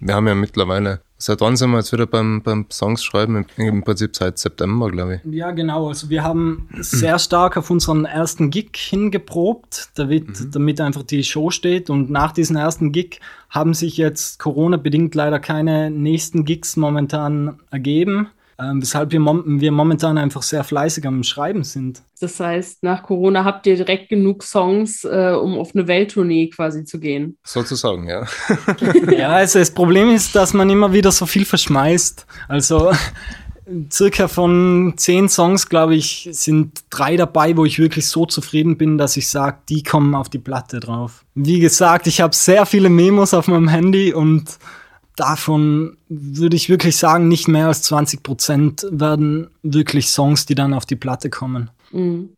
wir 0.00 0.14
haben 0.14 0.26
ja 0.26 0.34
mittlerweile 0.34 1.00
Seit 1.22 1.42
wann 1.42 1.54
sind 1.54 1.70
wir 1.70 1.76
jetzt 1.76 1.92
wieder 1.92 2.06
beim, 2.06 2.40
beim 2.42 2.64
Songs 2.72 3.04
schreiben? 3.04 3.44
Im 3.58 3.84
Prinzip 3.84 4.16
seit 4.16 4.38
September, 4.38 4.90
glaube 4.90 5.16
ich. 5.22 5.34
Ja, 5.34 5.50
genau. 5.50 5.88
Also 5.88 6.08
wir 6.08 6.24
haben 6.24 6.66
sehr 6.78 7.18
stark 7.18 7.58
auf 7.58 7.68
unseren 7.68 8.06
ersten 8.06 8.48
Gig 8.48 8.70
hingeprobt, 8.74 9.90
damit, 9.96 10.28
mhm. 10.28 10.50
damit 10.50 10.80
einfach 10.80 11.02
die 11.02 11.22
Show 11.22 11.50
steht. 11.50 11.90
Und 11.90 12.08
nach 12.08 12.32
diesem 12.32 12.56
ersten 12.56 12.90
Gig 12.90 13.20
haben 13.50 13.74
sich 13.74 13.98
jetzt 13.98 14.38
Corona-bedingt 14.38 15.14
leider 15.14 15.40
keine 15.40 15.90
nächsten 15.90 16.46
Gigs 16.46 16.76
momentan 16.76 17.60
ergeben 17.70 18.28
ähm, 18.60 18.82
weshalb 18.82 19.12
wir, 19.12 19.20
mom 19.20 19.60
wir 19.60 19.72
momentan 19.72 20.18
einfach 20.18 20.42
sehr 20.42 20.64
fleißig 20.64 21.06
am 21.06 21.22
Schreiben 21.22 21.64
sind. 21.64 22.02
Das 22.20 22.38
heißt, 22.38 22.82
nach 22.82 23.02
Corona 23.02 23.44
habt 23.44 23.66
ihr 23.66 23.76
direkt 23.76 24.08
genug 24.08 24.42
Songs, 24.42 25.04
äh, 25.04 25.32
um 25.32 25.58
auf 25.58 25.74
eine 25.74 25.86
Welttournee 25.86 26.48
quasi 26.48 26.84
zu 26.84 27.00
gehen. 27.00 27.38
Sozusagen, 27.44 28.08
ja. 28.08 28.26
ja, 29.16 29.30
also 29.30 29.58
das 29.58 29.70
Problem 29.70 30.10
ist, 30.10 30.34
dass 30.34 30.52
man 30.52 30.68
immer 30.68 30.92
wieder 30.92 31.12
so 31.12 31.26
viel 31.26 31.44
verschmeißt. 31.44 32.26
Also 32.48 32.92
circa 33.90 34.28
von 34.28 34.94
zehn 34.96 35.28
Songs, 35.28 35.68
glaube 35.68 35.94
ich, 35.94 36.28
sind 36.32 36.80
drei 36.90 37.16
dabei, 37.16 37.56
wo 37.56 37.64
ich 37.64 37.78
wirklich 37.78 38.06
so 38.06 38.26
zufrieden 38.26 38.76
bin, 38.76 38.98
dass 38.98 39.16
ich 39.16 39.28
sage, 39.28 39.58
die 39.68 39.82
kommen 39.82 40.14
auf 40.14 40.28
die 40.28 40.38
Platte 40.38 40.80
drauf. 40.80 41.24
Wie 41.34 41.60
gesagt, 41.60 42.06
ich 42.06 42.20
habe 42.20 42.34
sehr 42.34 42.66
viele 42.66 42.88
Memos 42.88 43.34
auf 43.34 43.48
meinem 43.48 43.68
Handy 43.68 44.12
und 44.12 44.58
davon 45.20 45.98
würde 46.08 46.56
ich 46.56 46.70
wirklich 46.70 46.96
sagen, 46.96 47.28
nicht 47.28 47.46
mehr 47.46 47.66
als 47.66 47.82
20 47.82 48.22
Prozent 48.22 48.86
werden 48.90 49.50
wirklich 49.62 50.08
Songs, 50.08 50.46
die 50.46 50.54
dann 50.54 50.72
auf 50.72 50.86
die 50.86 50.96
Platte 50.96 51.28
kommen. 51.28 51.70
Mhm. 51.92 52.30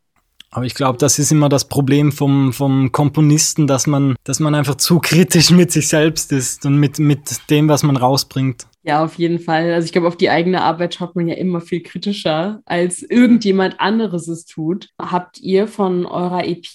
Aber 0.51 0.67
ich 0.67 0.75
glaube, 0.75 0.99
das 0.99 1.19
ist 1.19 1.33
immer 1.33 1.49
das 1.49 1.69
Problem 1.69 2.13
vom, 2.13 2.53
vom 2.53 2.93
Komponisten, 2.93 3.67
dass 3.67 3.87
man, 3.87 4.17
dass 4.25 4.39
man 4.39 4.55
einfach 4.55 4.75
zu 4.75 4.99
kritisch 4.99 5.51
mit 5.51 5.73
sich 5.73 5.89
selbst 5.89 6.31
ist 6.33 6.67
und 6.67 6.77
mit, 6.77 6.99
mit 6.99 7.21
dem, 7.49 7.69
was 7.69 7.83
man 7.85 7.97
rausbringt. 7.97 8.67
Ja, 8.83 9.03
auf 9.03 9.15
jeden 9.15 9.39
Fall. 9.39 9.73
Also 9.73 9.87
ich 9.87 9.93
glaube, 9.93 10.09
auf 10.09 10.17
die 10.17 10.29
eigene 10.29 10.61
Arbeit 10.61 10.95
schaut 10.95 11.15
man 11.15 11.29
ja 11.29 11.37
immer 11.37 11.61
viel 11.61 11.83
kritischer, 11.83 12.61
als 12.67 13.03
irgendjemand 13.03 13.81
anderes 13.81 14.29
es 14.29 14.45
tut. 14.45 14.91
Habt 15.01 15.41
ihr 15.41 15.69
von 15.69 16.05
eurer 16.05 16.45
EP 16.45 16.67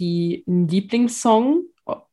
einen 0.47 0.67
Lieblingssong, 0.67 1.63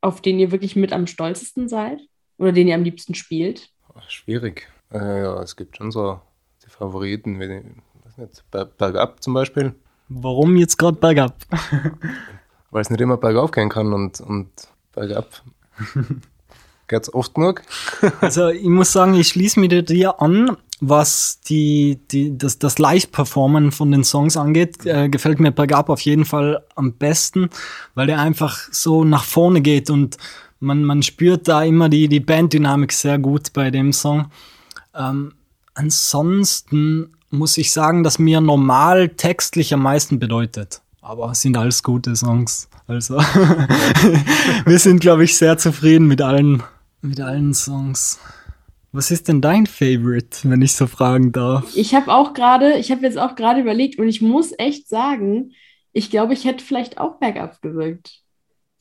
auf 0.00 0.20
den 0.20 0.40
ihr 0.40 0.50
wirklich 0.52 0.76
mit 0.76 0.92
am 0.92 1.06
stolzesten 1.06 1.68
seid? 1.68 2.00
Oder 2.36 2.52
den 2.52 2.68
ihr 2.68 2.74
am 2.74 2.84
liebsten 2.84 3.14
spielt? 3.14 3.70
Schwierig. 4.08 4.68
Äh, 4.92 5.22
ja, 5.22 5.40
es 5.42 5.56
gibt 5.56 5.76
schon 5.76 5.90
so 5.90 6.20
die 6.64 6.70
Favoriten, 6.70 7.40
wie 7.40 7.62
weiß 8.04 8.18
nicht, 8.18 8.44
Bergab 8.50 9.22
zum 9.22 9.34
Beispiel. 9.34 9.74
Warum 10.08 10.56
jetzt 10.56 10.78
gerade 10.78 10.98
Bergab? 10.98 11.36
Weil 12.70 12.82
es 12.82 12.90
nicht 12.90 13.00
immer 13.00 13.16
bergauf 13.16 13.52
gehen 13.52 13.68
kann 13.68 13.92
und, 13.92 14.20
und 14.20 14.48
bergab 14.92 15.26
geht 16.88 17.02
es 17.02 17.14
oft 17.14 17.34
genug. 17.34 17.62
also 18.20 18.48
ich 18.48 18.66
muss 18.66 18.92
sagen, 18.92 19.14
ich 19.14 19.28
schließe 19.28 19.60
mich 19.60 19.84
dir 19.84 20.20
an, 20.20 20.56
was 20.80 21.40
die, 21.40 22.00
die, 22.10 22.36
das, 22.36 22.58
das 22.58 22.78
Live-Performen 22.78 23.72
von 23.72 23.90
den 23.90 24.04
Songs 24.04 24.36
angeht, 24.36 24.84
äh, 24.84 25.08
gefällt 25.08 25.40
mir 25.40 25.52
Bergab 25.52 25.88
auf 25.88 26.00
jeden 26.00 26.24
Fall 26.24 26.64
am 26.74 26.94
besten, 26.94 27.48
weil 27.94 28.08
der 28.08 28.20
einfach 28.20 28.58
so 28.72 29.04
nach 29.04 29.24
vorne 29.24 29.60
geht 29.60 29.88
und 29.88 30.18
man, 30.64 30.82
man 30.82 31.02
spürt 31.02 31.46
da 31.46 31.62
immer 31.62 31.88
die, 31.88 32.08
die 32.08 32.20
Banddynamik 32.20 32.92
sehr 32.92 33.18
gut 33.18 33.52
bei 33.52 33.70
dem 33.70 33.92
Song. 33.92 34.30
Ähm, 34.94 35.34
ansonsten 35.74 37.12
muss 37.30 37.58
ich 37.58 37.72
sagen, 37.72 38.02
dass 38.02 38.18
mir 38.18 38.40
normal 38.40 39.10
textlich 39.10 39.74
am 39.74 39.82
meisten 39.82 40.18
bedeutet. 40.18 40.80
Aber 41.02 41.30
es 41.30 41.42
sind 41.42 41.56
alles 41.56 41.82
gute 41.82 42.16
Songs. 42.16 42.68
Also 42.86 43.18
wir 44.66 44.78
sind, 44.78 45.00
glaube 45.00 45.24
ich, 45.24 45.36
sehr 45.36 45.58
zufrieden 45.58 46.06
mit 46.06 46.22
allen, 46.22 46.62
mit 47.02 47.20
allen 47.20 47.54
Songs. 47.54 48.18
Was 48.92 49.10
ist 49.10 49.28
denn 49.28 49.40
dein 49.40 49.66
Favorite, 49.66 50.48
wenn 50.48 50.62
ich 50.62 50.74
so 50.74 50.86
fragen 50.86 51.32
darf? 51.32 51.74
Ich 51.74 51.94
habe 51.94 52.12
auch 52.12 52.32
gerade, 52.32 52.78
ich 52.78 52.90
habe 52.90 53.02
jetzt 53.02 53.18
auch 53.18 53.34
gerade 53.34 53.60
überlegt 53.60 53.98
und 53.98 54.08
ich 54.08 54.22
muss 54.22 54.52
echt 54.56 54.88
sagen, 54.88 55.52
ich 55.92 56.10
glaube, 56.10 56.32
ich 56.32 56.44
hätte 56.44 56.64
vielleicht 56.64 56.98
auch 56.98 57.18
Backup 57.18 57.60
gedrückt. 57.60 58.23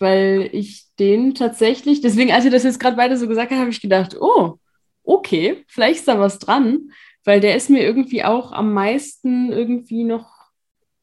Weil 0.03 0.49
ich 0.51 0.87
den 0.99 1.33
tatsächlich, 1.33 2.01
deswegen, 2.01 2.33
als 2.33 2.43
ihr 2.43 2.51
das 2.51 2.63
jetzt 2.63 2.77
gerade 2.77 2.97
beide 2.97 3.15
so 3.15 3.25
gesagt 3.25 3.51
habt, 3.51 3.61
habe 3.61 3.69
ich 3.69 3.79
gedacht, 3.79 4.17
oh, 4.19 4.57
okay, 5.05 5.63
vielleicht 5.65 5.99
ist 5.99 6.09
da 6.09 6.19
was 6.19 6.39
dran, 6.39 6.91
weil 7.23 7.39
der 7.39 7.55
ist 7.55 7.69
mir 7.69 7.81
irgendwie 7.81 8.25
auch 8.25 8.51
am 8.51 8.73
meisten 8.73 9.53
irgendwie 9.53 10.03
noch 10.03 10.27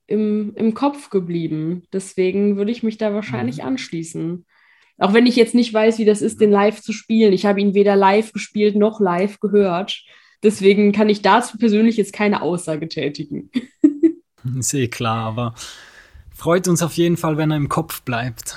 im, 0.06 0.52
im 0.54 0.74
Kopf 0.74 1.08
geblieben. 1.08 1.84
Deswegen 1.94 2.58
würde 2.58 2.72
ich 2.72 2.82
mich 2.82 2.98
da 2.98 3.14
wahrscheinlich 3.14 3.62
mhm. 3.62 3.68
anschließen. 3.68 4.44
Auch 4.98 5.14
wenn 5.14 5.24
ich 5.24 5.36
jetzt 5.36 5.54
nicht 5.54 5.72
weiß, 5.72 5.96
wie 5.96 6.04
das 6.04 6.20
ist, 6.20 6.38
den 6.42 6.50
live 6.50 6.82
zu 6.82 6.92
spielen. 6.92 7.32
Ich 7.32 7.46
habe 7.46 7.58
ihn 7.62 7.72
weder 7.72 7.96
live 7.96 8.34
gespielt 8.34 8.76
noch 8.76 9.00
live 9.00 9.40
gehört. 9.40 10.04
Deswegen 10.42 10.92
kann 10.92 11.08
ich 11.08 11.22
dazu 11.22 11.56
persönlich 11.56 11.96
jetzt 11.96 12.12
keine 12.12 12.42
Aussage 12.42 12.86
tätigen. 12.86 13.50
Ist 14.58 14.74
eh 14.74 14.88
klar, 14.88 15.24
aber 15.24 15.54
freut 16.34 16.68
uns 16.68 16.82
auf 16.82 16.98
jeden 16.98 17.16
Fall, 17.16 17.38
wenn 17.38 17.50
er 17.50 17.56
im 17.56 17.70
Kopf 17.70 18.02
bleibt. 18.02 18.56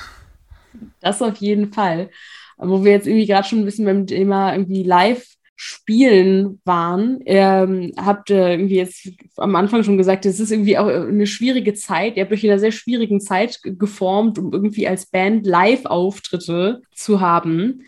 Das 1.02 1.22
auf 1.22 1.38
jeden 1.38 1.74
Fall. 1.74 2.10
Wo 2.58 2.84
wir 2.84 2.92
jetzt 2.92 3.08
irgendwie 3.08 3.26
gerade 3.26 3.48
schon 3.48 3.60
ein 3.60 3.66
bisschen 3.66 3.86
beim 3.86 4.08
Thema 4.08 4.54
irgendwie 4.54 4.84
live 4.84 5.26
Spielen 5.56 6.60
waren. 6.66 7.20
Ähm, 7.26 7.94
habt 7.96 8.30
ihr 8.30 8.50
irgendwie 8.50 8.76
jetzt 8.76 9.08
am 9.38 9.56
Anfang 9.56 9.84
schon 9.84 9.98
gesagt, 9.98 10.26
es 10.26 10.40
ist 10.40 10.52
irgendwie 10.52 10.78
auch 10.78 10.88
eine 10.88 11.28
schwierige 11.28 11.74
Zeit. 11.74 12.18
Ihr 12.18 12.24
habt 12.24 12.34
euch 12.34 12.44
in 12.44 12.50
einer 12.50 12.60
sehr 12.60 12.72
schwierigen 12.72 13.22
Zeit 13.22 13.60
geformt, 13.64 14.40
um 14.40 14.52
irgendwie 14.52 14.88
als 14.88 15.06
Band 15.06 15.46
Live-Auftritte 15.46 16.82
zu 16.94 17.22
haben. 17.22 17.84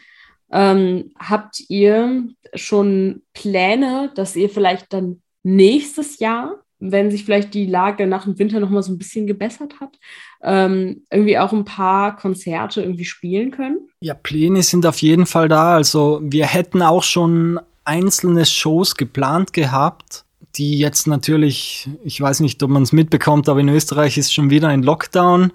Ähm, 0.52 1.12
habt 1.18 1.64
ihr 1.68 2.30
schon 2.54 3.24
Pläne, 3.34 4.12
dass 4.16 4.36
ihr 4.36 4.50
vielleicht 4.50 4.94
dann 4.94 5.22
nächstes 5.44 6.20
Jahr 6.20 6.64
wenn 6.80 7.10
sich 7.10 7.24
vielleicht 7.24 7.54
die 7.54 7.66
Lage 7.66 8.06
nach 8.08 8.26
dem 8.26 8.38
Winter 8.38 8.60
noch 8.60 8.70
mal 8.70 8.84
so 8.84 8.92
ein 8.92 8.98
bisschen 8.98 9.28
gebessert 9.28 9.80
hat, 9.80 9.98
ähm, 10.46 11.02
irgendwie 11.12 11.38
auch 11.38 11.52
ein 11.52 11.66
paar 11.66 12.16
Konzerte 12.16 12.82
irgendwie 12.82 13.06
spielen 13.06 13.52
können? 13.52 13.90
Ja, 14.00 14.14
Pläne 14.14 14.62
sind 14.62 14.86
auf 14.86 15.02
jeden 15.02 15.26
Fall 15.26 15.50
da. 15.50 15.74
Also 15.74 16.22
wir 16.24 16.46
hätten 16.46 16.82
auch 16.82 17.04
schon 17.04 17.60
einzelne 17.84 18.46
Shows 18.46 18.96
geplant 18.96 19.54
gehabt, 19.54 20.24
die 20.56 20.78
jetzt 20.78 21.08
natürlich, 21.08 21.90
ich 22.04 22.22
weiß 22.22 22.40
nicht, 22.42 22.62
ob 22.62 22.70
man 22.70 22.84
es 22.84 22.94
mitbekommt, 22.94 23.50
aber 23.50 23.60
in 23.60 23.70
Österreich 23.70 24.18
ist 24.18 24.34
schon 24.34 24.52
wieder 24.52 24.68
ein 24.68 24.84
Lockdown. 24.84 25.52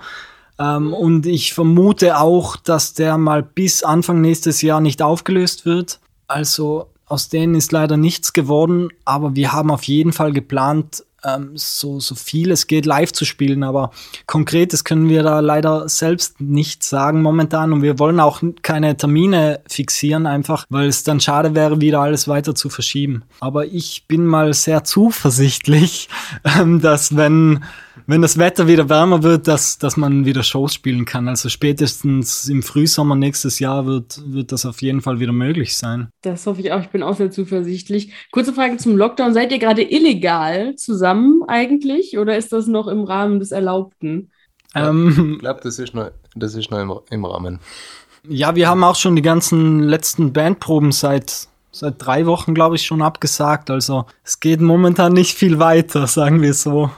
Ähm, 0.59 0.93
und 0.93 1.25
ich 1.25 1.55
vermute 1.55 2.19
auch, 2.19 2.57
dass 2.57 2.93
der 2.93 3.17
mal 3.17 3.43
bis 3.43 3.85
Anfang 3.85 4.21
nächstes 4.21 4.61
Jahr 4.61 4.81
nicht 4.81 5.03
aufgelöst 5.03 5.65
wird. 5.65 6.01
Also 6.27 6.87
aus 7.07 7.29
denen 7.29 7.55
ist 7.55 7.73
leider 7.73 7.97
nichts 7.97 8.33
geworden, 8.33 8.89
aber 9.05 9.35
wir 9.35 9.53
haben 9.53 9.71
auf 9.71 9.85
jeden 9.85 10.13
Fall 10.13 10.33
geplant, 10.33 11.05
ähm, 11.25 11.53
so, 11.55 12.01
so 12.01 12.15
viel 12.15 12.51
es 12.51 12.67
geht 12.67 12.87
live 12.87 13.13
zu 13.13 13.25
spielen, 13.25 13.63
aber 13.63 13.91
konkretes 14.27 14.85
können 14.85 15.09
wir 15.09 15.23
da 15.23 15.41
leider 15.41 15.89
selbst 15.89 16.41
nicht 16.41 16.83
sagen 16.83 17.23
momentan 17.23 17.73
und 17.73 17.83
wir 17.83 17.99
wollen 17.99 18.21
auch 18.21 18.43
keine 18.63 18.97
Termine 18.97 19.61
fixieren, 19.69 20.27
einfach 20.27 20.67
weil 20.69 20.89
es 20.89 21.05
dann 21.05 21.21
schade 21.21 21.55
wäre, 21.55 21.81
wieder 21.81 22.01
alles 22.01 22.29
weiter 22.29 22.55
zu 22.55 22.69
verschieben. 22.69 23.23
Aber 23.41 23.67
ich 23.67 24.05
bin 24.07 24.27
mal 24.27 24.53
sehr 24.55 24.85
zuversichtlich, 24.85 26.09
ähm, 26.45 26.81
dass 26.81 27.17
wenn 27.17 27.65
wenn 28.07 28.23
das 28.23 28.39
Wetter 28.39 28.67
wieder 28.67 28.89
wärmer 28.89 29.23
wird, 29.23 29.49
dass, 29.49 29.79
dass 29.79 29.97
man 29.97 30.25
wieder 30.25 30.43
Shows 30.43 30.75
spielen 30.75 31.05
kann. 31.05 31.29
Also 31.29 31.49
spätestens 31.49 32.49
im 32.49 32.63
Frühsommer 32.63 33.17
nächstes 33.17 33.59
Jahr 33.59 33.87
wird, 33.87 34.21
wird 34.27 34.53
das 34.53 34.67
auf 34.67 34.83
jeden 34.83 35.01
Fall 35.01 35.21
wieder 35.21 35.33
möglich 35.33 35.77
sein. 35.77 36.09
Das 36.23 36.47
hoffe 36.47 36.61
ich 36.61 36.73
auch. 36.73 36.81
Ich 36.81 36.89
bin 36.89 37.03
auch 37.03 37.17
sehr 37.17 37.31
zuversichtlich. 37.31 38.13
Kurze 38.33 38.53
Frage 38.53 38.77
zum 38.77 38.97
Lockdown. 38.97 39.35
Seid 39.35 39.53
ihr 39.53 39.59
gerade 39.59 39.83
illegal 39.83 40.75
zusammen 40.77 41.43
eigentlich 41.49 42.19
oder 42.19 42.37
ist 42.37 42.53
das 42.53 42.67
noch 42.67 42.89
im 42.89 43.05
Rahmen 43.05 43.39
des 43.39 43.53
Erlaubten? 43.53 44.31
Ähm, 44.75 45.35
ich 45.35 45.39
glaube, 45.41 45.61
das 45.63 45.79
ist 45.79 45.95
noch, 45.95 46.11
das 46.35 46.55
ist 46.55 46.71
noch 46.71 46.79
im, 46.79 46.93
im 47.11 47.25
Rahmen. 47.25 47.61
Ja, 48.29 48.55
wir 48.55 48.69
haben 48.69 48.85
auch 48.85 48.97
schon 48.97 49.17
die 49.17 49.23
ganzen 49.23 49.81
letzten 49.81 50.33
Bandproben 50.33 50.93
seit 50.93 51.49
seit 51.73 51.95
drei 51.99 52.27
Wochen, 52.27 52.55
glaube 52.55 52.77
ich, 52.77 52.83
schon 52.83 53.03
abgesagt. 53.03 53.71
Also 53.71 54.07
es 54.25 54.41
geht 54.41 54.61
momentan 54.61 55.13
nicht 55.13 55.37
viel 55.37 55.59
weiter, 55.59 56.07
sagen 56.07 56.43
wir 56.43 56.55
so. 56.55 56.91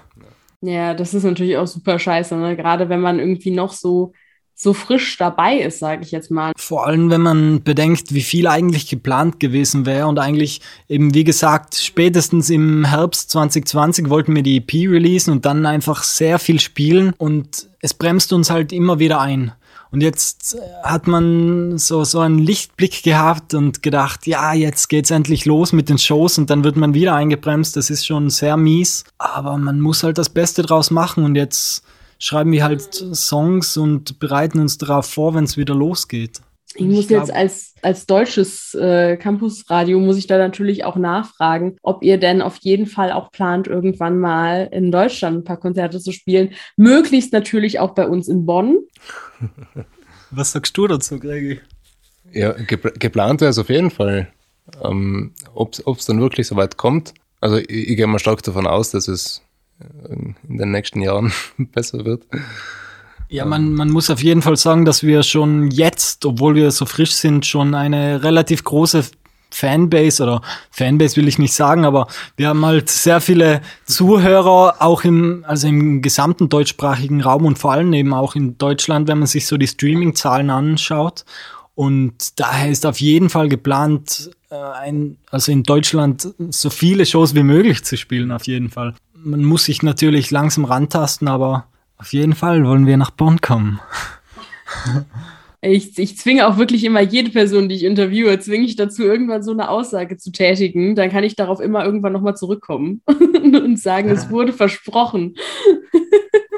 Ja, 0.62 0.94
das 0.94 1.12
ist 1.12 1.24
natürlich 1.24 1.56
auch 1.56 1.66
super 1.66 1.98
scheiße, 1.98 2.36
ne? 2.36 2.56
Gerade 2.56 2.88
wenn 2.88 3.00
man 3.00 3.18
irgendwie 3.18 3.50
noch 3.50 3.72
so 3.72 4.12
so 4.54 4.72
frisch 4.72 5.16
dabei 5.16 5.56
ist, 5.56 5.80
sage 5.80 6.02
ich 6.02 6.12
jetzt 6.12 6.30
mal. 6.30 6.52
Vor 6.56 6.86
allem, 6.86 7.10
wenn 7.10 7.20
man 7.20 7.62
bedenkt, 7.62 8.14
wie 8.14 8.22
viel 8.22 8.46
eigentlich 8.46 8.88
geplant 8.88 9.40
gewesen 9.40 9.86
wäre 9.86 10.06
und 10.06 10.18
eigentlich 10.18 10.60
eben, 10.88 11.14
wie 11.14 11.24
gesagt, 11.24 11.74
spätestens 11.74 12.48
im 12.48 12.84
Herbst 12.84 13.30
2020 13.30 14.08
wollten 14.08 14.36
wir 14.36 14.42
die 14.42 14.58
EP 14.58 14.72
releasen 14.90 15.32
und 15.32 15.44
dann 15.46 15.66
einfach 15.66 16.04
sehr 16.04 16.38
viel 16.38 16.60
spielen 16.60 17.12
und 17.18 17.68
es 17.80 17.94
bremst 17.94 18.32
uns 18.32 18.50
halt 18.50 18.72
immer 18.72 18.98
wieder 18.98 19.20
ein. 19.20 19.52
Und 19.92 20.00
jetzt 20.00 20.54
äh, 20.54 20.58
hat 20.82 21.06
man 21.06 21.78
so, 21.78 22.02
so 22.04 22.20
einen 22.20 22.38
Lichtblick 22.38 23.02
gehabt 23.02 23.54
und 23.54 23.82
gedacht, 23.82 24.26
ja, 24.26 24.54
jetzt 24.54 24.88
geht's 24.88 25.10
endlich 25.10 25.44
los 25.44 25.72
mit 25.72 25.88
den 25.88 25.98
Shows 25.98 26.38
und 26.38 26.50
dann 26.50 26.64
wird 26.64 26.76
man 26.76 26.94
wieder 26.94 27.14
eingebremst. 27.14 27.76
Das 27.76 27.90
ist 27.90 28.06
schon 28.06 28.30
sehr 28.30 28.56
mies. 28.56 29.04
Aber 29.18 29.56
man 29.58 29.80
muss 29.80 30.02
halt 30.02 30.18
das 30.18 30.30
Beste 30.30 30.62
draus 30.62 30.90
machen 30.90 31.24
und 31.24 31.36
jetzt 31.36 31.84
schreiben 32.18 32.52
wir 32.52 32.64
halt 32.64 33.04
Songs 33.14 33.76
und 33.76 34.18
bereiten 34.18 34.60
uns 34.60 34.78
darauf 34.78 35.06
vor, 35.06 35.34
wenn 35.34 35.44
es 35.44 35.56
wieder 35.56 35.74
losgeht. 35.74 36.40
Ich 36.76 36.86
muss 36.86 37.04
ich 37.04 37.10
jetzt 37.10 37.32
als, 37.32 37.74
als 37.82 38.06
deutsches 38.06 38.74
äh, 38.74 39.16
Campusradio, 39.16 39.98
muss 39.98 40.18
ich 40.18 40.26
da 40.26 40.38
natürlich 40.38 40.84
auch 40.84 40.96
nachfragen, 40.96 41.76
ob 41.82 42.02
ihr 42.02 42.18
denn 42.18 42.42
auf 42.42 42.56
jeden 42.60 42.86
Fall 42.86 43.12
auch 43.12 43.30
plant, 43.30 43.66
irgendwann 43.66 44.18
mal 44.18 44.68
in 44.72 44.90
Deutschland 44.90 45.38
ein 45.38 45.44
paar 45.44 45.58
Konzerte 45.58 46.00
zu 46.00 46.12
spielen. 46.12 46.54
Möglichst 46.76 47.32
natürlich 47.32 47.80
auch 47.80 47.94
bei 47.94 48.06
uns 48.06 48.28
in 48.28 48.46
Bonn. 48.46 48.78
Was 50.30 50.52
sagst 50.52 50.76
du 50.76 50.86
dazu, 50.86 51.18
Gregi? 51.18 51.60
Ja, 52.32 52.52
gep 52.52 52.98
geplant 52.98 53.40
wäre 53.42 53.50
es 53.50 53.58
auf 53.58 53.68
jeden 53.68 53.90
Fall. 53.90 54.28
Ähm, 54.82 55.32
Ob 55.54 55.74
es 55.74 56.06
dann 56.06 56.20
wirklich 56.20 56.46
so 56.46 56.56
weit 56.56 56.76
kommt. 56.76 57.12
Also 57.40 57.58
ich, 57.58 57.68
ich 57.68 57.96
gehe 57.96 58.06
mal 58.06 58.18
stark 58.18 58.42
davon 58.42 58.66
aus, 58.66 58.90
dass 58.90 59.08
es 59.08 59.42
in 60.08 60.36
den 60.48 60.70
nächsten 60.70 61.00
Jahren 61.00 61.32
besser 61.58 62.04
wird. 62.04 62.24
Ja, 63.32 63.46
man, 63.46 63.72
man 63.72 63.88
muss 63.88 64.10
auf 64.10 64.22
jeden 64.22 64.42
Fall 64.42 64.58
sagen, 64.58 64.84
dass 64.84 65.02
wir 65.02 65.22
schon 65.22 65.70
jetzt, 65.70 66.26
obwohl 66.26 66.54
wir 66.54 66.70
so 66.70 66.84
frisch 66.84 67.12
sind, 67.12 67.46
schon 67.46 67.74
eine 67.74 68.22
relativ 68.22 68.62
große 68.62 69.04
Fanbase 69.50 70.22
oder 70.22 70.42
Fanbase 70.70 71.16
will 71.16 71.28
ich 71.28 71.38
nicht 71.38 71.54
sagen, 71.54 71.86
aber 71.86 72.08
wir 72.36 72.48
haben 72.48 72.64
halt 72.64 72.90
sehr 72.90 73.22
viele 73.22 73.62
Zuhörer 73.86 74.76
auch 74.80 75.04
im, 75.04 75.46
also 75.48 75.66
im 75.66 76.02
gesamten 76.02 76.50
deutschsprachigen 76.50 77.22
Raum 77.22 77.46
und 77.46 77.58
vor 77.58 77.72
allem 77.72 77.94
eben 77.94 78.12
auch 78.12 78.34
in 78.34 78.58
Deutschland, 78.58 79.08
wenn 79.08 79.20
man 79.20 79.26
sich 79.26 79.46
so 79.46 79.56
die 79.56 79.66
Streaming-Zahlen 79.66 80.50
anschaut. 80.50 81.24
Und 81.74 82.38
daher 82.38 82.70
ist 82.70 82.84
auf 82.84 83.00
jeden 83.00 83.30
Fall 83.30 83.48
geplant, 83.48 84.30
äh, 84.50 84.56
ein, 84.56 85.16
also 85.30 85.52
in 85.52 85.62
Deutschland 85.62 86.28
so 86.50 86.68
viele 86.68 87.06
Shows 87.06 87.34
wie 87.34 87.44
möglich 87.44 87.82
zu 87.82 87.96
spielen, 87.96 88.30
auf 88.30 88.46
jeden 88.46 88.68
Fall. 88.68 88.92
Man 89.14 89.42
muss 89.42 89.64
sich 89.64 89.82
natürlich 89.82 90.30
langsam 90.30 90.66
rantasten, 90.66 91.28
aber 91.28 91.64
auf 92.02 92.12
jeden 92.12 92.34
Fall 92.34 92.66
wollen 92.66 92.84
wir 92.84 92.96
nach 92.96 93.12
Bonn 93.12 93.40
kommen. 93.40 93.78
Ich, 95.60 95.96
ich 95.96 96.18
zwinge 96.18 96.48
auch 96.48 96.58
wirklich 96.58 96.82
immer 96.82 97.00
jede 97.00 97.30
Person, 97.30 97.68
die 97.68 97.76
ich 97.76 97.84
interviewe, 97.84 98.40
zwinge 98.40 98.66
ich 98.66 98.74
dazu, 98.74 99.04
irgendwann 99.04 99.44
so 99.44 99.52
eine 99.52 99.68
Aussage 99.68 100.16
zu 100.16 100.32
tätigen. 100.32 100.96
Dann 100.96 101.10
kann 101.10 101.22
ich 101.22 101.36
darauf 101.36 101.60
immer 101.60 101.84
irgendwann 101.84 102.12
nochmal 102.12 102.34
zurückkommen 102.34 103.02
und 103.06 103.78
sagen, 103.78 104.10
es 104.10 104.30
wurde 104.30 104.52
versprochen. 104.52 105.36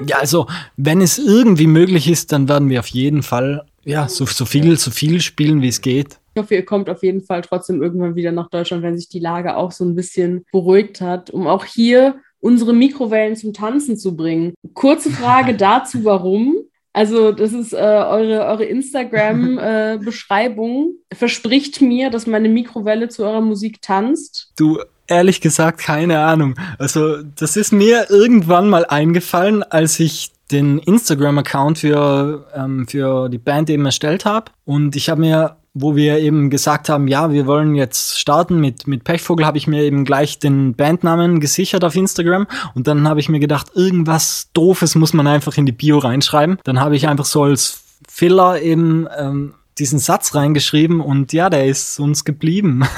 ja, 0.06 0.16
also 0.16 0.46
wenn 0.78 1.02
es 1.02 1.18
irgendwie 1.18 1.66
möglich 1.66 2.08
ist, 2.08 2.32
dann 2.32 2.48
werden 2.48 2.70
wir 2.70 2.80
auf 2.80 2.86
jeden 2.86 3.22
Fall 3.22 3.66
ja, 3.84 4.08
so, 4.08 4.24
so 4.24 4.46
viel, 4.46 4.78
so 4.78 4.90
viel 4.90 5.20
spielen, 5.20 5.60
wie 5.60 5.68
es 5.68 5.82
geht. 5.82 6.18
Ich 6.34 6.40
hoffe, 6.40 6.54
ihr 6.54 6.64
kommt 6.64 6.88
auf 6.88 7.02
jeden 7.02 7.20
Fall 7.20 7.42
trotzdem 7.42 7.82
irgendwann 7.82 8.14
wieder 8.14 8.32
nach 8.32 8.48
Deutschland, 8.48 8.82
wenn 8.82 8.96
sich 8.96 9.10
die 9.10 9.20
Lage 9.20 9.58
auch 9.58 9.72
so 9.72 9.84
ein 9.84 9.94
bisschen 9.94 10.46
beruhigt 10.50 11.02
hat, 11.02 11.28
um 11.28 11.46
auch 11.46 11.66
hier 11.66 12.22
unsere 12.44 12.74
Mikrowellen 12.74 13.36
zum 13.36 13.54
Tanzen 13.54 13.96
zu 13.96 14.14
bringen. 14.14 14.52
Kurze 14.74 15.10
Frage 15.10 15.54
dazu, 15.56 16.04
warum? 16.04 16.56
Also, 16.92 17.32
das 17.32 17.52
ist 17.52 17.72
äh, 17.72 17.76
eure, 17.76 18.44
eure 18.46 18.66
Instagram-Beschreibung. 18.66 20.92
Äh, 20.92 21.04
Verspricht 21.16 21.80
mir, 21.80 22.10
dass 22.10 22.28
meine 22.28 22.48
Mikrowelle 22.48 23.08
zu 23.08 23.24
eurer 23.24 23.40
Musik 23.40 23.82
tanzt. 23.82 24.52
Du, 24.56 24.78
ehrlich 25.08 25.40
gesagt, 25.40 25.80
keine 25.80 26.20
Ahnung. 26.20 26.54
Also, 26.78 27.20
das 27.22 27.56
ist 27.56 27.72
mir 27.72 28.06
irgendwann 28.10 28.68
mal 28.68 28.84
eingefallen, 28.84 29.64
als 29.64 29.98
ich 29.98 30.30
den 30.52 30.78
Instagram-Account 30.78 31.78
für, 31.78 32.46
ähm, 32.54 32.86
für 32.86 33.28
die 33.28 33.38
Band 33.38 33.70
eben 33.70 33.86
erstellt 33.86 34.24
habe. 34.24 34.52
Und 34.64 34.94
ich 34.94 35.08
habe 35.08 35.20
mir 35.20 35.56
wo 35.74 35.96
wir 35.96 36.20
eben 36.20 36.50
gesagt 36.50 36.88
haben, 36.88 37.08
ja, 37.08 37.32
wir 37.32 37.46
wollen 37.46 37.74
jetzt 37.74 38.18
starten 38.18 38.60
mit, 38.60 38.86
mit 38.86 39.02
Pechvogel, 39.02 39.44
habe 39.44 39.58
ich 39.58 39.66
mir 39.66 39.82
eben 39.82 40.04
gleich 40.04 40.38
den 40.38 40.74
Bandnamen 40.74 41.40
gesichert 41.40 41.84
auf 41.84 41.96
Instagram 41.96 42.46
und 42.74 42.86
dann 42.86 43.08
habe 43.08 43.18
ich 43.18 43.28
mir 43.28 43.40
gedacht, 43.40 43.72
irgendwas 43.74 44.50
Doofes 44.52 44.94
muss 44.94 45.12
man 45.12 45.26
einfach 45.26 45.56
in 45.56 45.66
die 45.66 45.72
Bio 45.72 45.98
reinschreiben. 45.98 46.58
Dann 46.62 46.80
habe 46.80 46.94
ich 46.94 47.08
einfach 47.08 47.24
so 47.24 47.42
als 47.42 47.82
Filler 48.08 48.62
eben 48.62 49.08
ähm, 49.18 49.54
diesen 49.78 49.98
Satz 49.98 50.36
reingeschrieben 50.36 51.00
und 51.00 51.32
ja, 51.32 51.50
der 51.50 51.66
ist 51.66 51.98
uns 51.98 52.24
geblieben. 52.24 52.84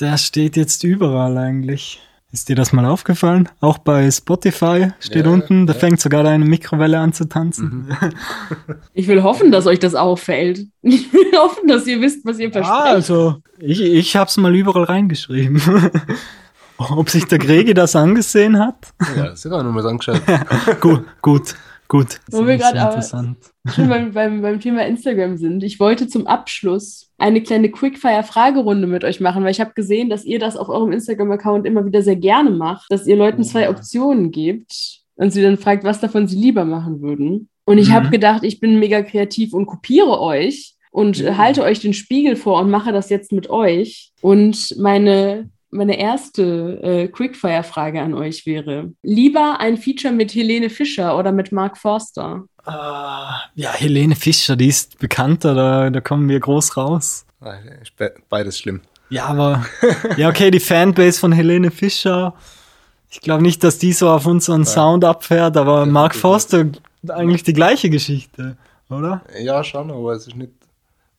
Der 0.00 0.18
steht 0.18 0.56
jetzt 0.56 0.82
überall 0.82 1.38
eigentlich. 1.38 2.00
Ist 2.34 2.48
dir 2.48 2.56
das 2.56 2.72
mal 2.72 2.84
aufgefallen? 2.84 3.48
Auch 3.60 3.78
bei 3.78 4.10
Spotify 4.10 4.90
steht 4.98 5.24
Ja, 5.24 5.30
unten, 5.30 5.68
da 5.68 5.72
ja. 5.72 5.78
fängt 5.78 6.00
sogar 6.00 6.24
deine 6.24 6.44
Mikrowelle 6.44 6.98
an 6.98 7.12
zu 7.12 7.28
tanzen. 7.28 7.96
Ich 8.92 9.06
will 9.06 9.22
hoffen, 9.22 9.52
dass 9.52 9.66
euch 9.68 9.78
das 9.78 9.94
auffällt. 9.94 10.66
Ich 10.82 11.12
will 11.12 11.30
hoffen, 11.38 11.68
dass 11.68 11.86
ihr 11.86 12.00
wisst, 12.00 12.24
was 12.26 12.40
ihr 12.40 12.48
Ah, 12.48 12.52
versprecht. 12.52 12.86
also 12.88 13.36
ich, 13.60 13.80
ich 13.80 14.16
hab's 14.16 14.36
mal 14.36 14.52
überall 14.54 14.82
reingeschrieben. 14.82 15.62
Ob 16.76 17.08
sich 17.08 17.24
der 17.26 17.38
Gregi 17.38 17.72
das 17.72 17.94
angesehen 17.94 18.58
hat? 18.58 18.92
Ja, 19.16 19.36
sicher 19.36 19.62
noch 19.62 19.70
mal 19.72 19.86
angeschaut. 19.86 20.20
gut, 20.80 21.04
gut, 21.22 21.54
gut. 21.88 22.20
Das 22.28 22.40
Wo 22.40 22.46
wir 22.46 22.54
ist 22.54 22.60
gerade 22.72 23.02
schon 23.02 23.36
beim, 23.88 24.12
beim, 24.12 24.42
beim 24.42 24.60
Thema 24.60 24.84
Instagram 24.86 25.36
sind. 25.36 25.62
Ich 25.62 25.80
wollte 25.80 26.08
zum 26.08 26.26
Abschluss 26.26 27.10
eine 27.18 27.42
kleine 27.42 27.70
Quickfire-Fragerunde 27.70 28.86
mit 28.86 29.04
euch 29.04 29.20
machen, 29.20 29.44
weil 29.44 29.50
ich 29.50 29.60
habe 29.60 29.72
gesehen, 29.74 30.10
dass 30.10 30.24
ihr 30.24 30.38
das 30.38 30.56
auf 30.56 30.68
eurem 30.68 30.92
Instagram-Account 30.92 31.66
immer 31.66 31.84
wieder 31.86 32.02
sehr 32.02 32.16
gerne 32.16 32.50
macht, 32.50 32.86
dass 32.90 33.06
ihr 33.06 33.16
Leuten 33.16 33.44
zwei 33.44 33.68
Optionen 33.70 34.30
gebt 34.30 35.00
und 35.16 35.30
sie 35.32 35.42
dann 35.42 35.56
fragt, 35.58 35.84
was 35.84 36.00
davon 36.00 36.26
sie 36.26 36.36
lieber 36.36 36.64
machen 36.64 37.00
würden. 37.00 37.48
Und 37.64 37.78
ich 37.78 37.88
Mhm. 37.88 37.94
habe 37.94 38.10
gedacht, 38.10 38.44
ich 38.44 38.60
bin 38.60 38.78
mega 38.78 39.02
kreativ 39.02 39.54
und 39.54 39.66
kopiere 39.66 40.20
euch 40.20 40.74
und 40.90 41.20
äh, 41.20 41.34
halte 41.34 41.62
euch 41.62 41.80
den 41.80 41.94
Spiegel 41.94 42.36
vor 42.36 42.60
und 42.60 42.70
mache 42.70 42.92
das 42.92 43.08
jetzt 43.10 43.32
mit 43.32 43.48
euch. 43.48 44.12
Und 44.20 44.76
meine, 44.78 45.48
meine 45.74 45.98
erste 45.98 46.80
äh, 46.82 47.08
Quickfire-Frage 47.08 48.00
an 48.00 48.14
euch 48.14 48.46
wäre, 48.46 48.92
lieber 49.02 49.58
ein 49.60 49.76
Feature 49.76 50.14
mit 50.14 50.34
Helene 50.34 50.70
Fischer 50.70 51.18
oder 51.18 51.32
mit 51.32 51.52
Mark 51.52 51.76
Forster? 51.76 52.44
Ah, 52.64 53.40
ja, 53.54 53.72
Helene 53.72 54.14
Fischer, 54.14 54.56
die 54.56 54.68
ist 54.68 54.98
bekannter, 54.98 55.54
da, 55.54 55.90
da 55.90 56.00
kommen 56.00 56.28
wir 56.28 56.40
groß 56.40 56.76
raus. 56.76 57.26
Beides 58.28 58.58
schlimm. 58.58 58.80
Ja, 59.10 59.26
aber, 59.26 59.66
ja, 60.16 60.28
okay, 60.28 60.50
die 60.50 60.60
Fanbase 60.60 61.18
von 61.18 61.32
Helene 61.32 61.70
Fischer, 61.70 62.34
ich 63.10 63.20
glaube 63.20 63.42
nicht, 63.42 63.62
dass 63.62 63.78
die 63.78 63.92
so 63.92 64.08
auf 64.08 64.26
unseren 64.26 64.64
Sound 64.64 65.04
abfährt, 65.04 65.56
aber 65.56 65.86
Mark 65.86 66.14
Forster, 66.14 66.66
eigentlich 67.08 67.42
die 67.42 67.52
gleiche 67.52 67.90
Geschichte, 67.90 68.56
oder? 68.88 69.22
Ja, 69.38 69.62
schon, 69.62 69.90
aber 69.90 70.12
es 70.12 70.26
ist 70.26 70.36
nicht. 70.36 70.52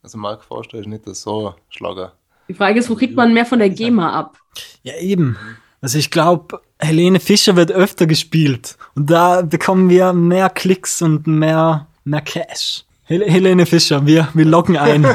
Also 0.01 0.17
Mark 0.17 0.43
Forster 0.43 0.77
ist 0.77 0.87
nicht 0.87 1.03
so 1.15 1.55
Schlager. 1.69 2.13
Die 2.47 2.53
Frage 2.53 2.79
ist, 2.79 2.89
wo 2.89 2.95
kriegt 2.95 3.15
man 3.15 3.33
mehr 3.33 3.45
von 3.45 3.59
der 3.59 3.69
GEMA 3.69 4.11
ab? 4.11 4.37
Ja, 4.83 4.95
eben. 4.97 5.37
Also 5.81 5.97
ich 5.97 6.11
glaube, 6.11 6.61
Helene 6.79 7.19
Fischer 7.19 7.55
wird 7.55 7.71
öfter 7.71 8.07
gespielt 8.07 8.77
und 8.95 9.09
da 9.09 9.41
bekommen 9.41 9.89
wir 9.89 10.13
mehr 10.13 10.49
Klicks 10.49 11.01
und 11.01 11.27
mehr, 11.27 11.87
mehr 12.03 12.21
Cash. 12.21 12.85
Hel 13.03 13.23
Helene 13.29 13.65
Fischer, 13.65 14.05
wir, 14.05 14.27
wir 14.33 14.45
loggen 14.45 14.77
ein. 14.77 15.05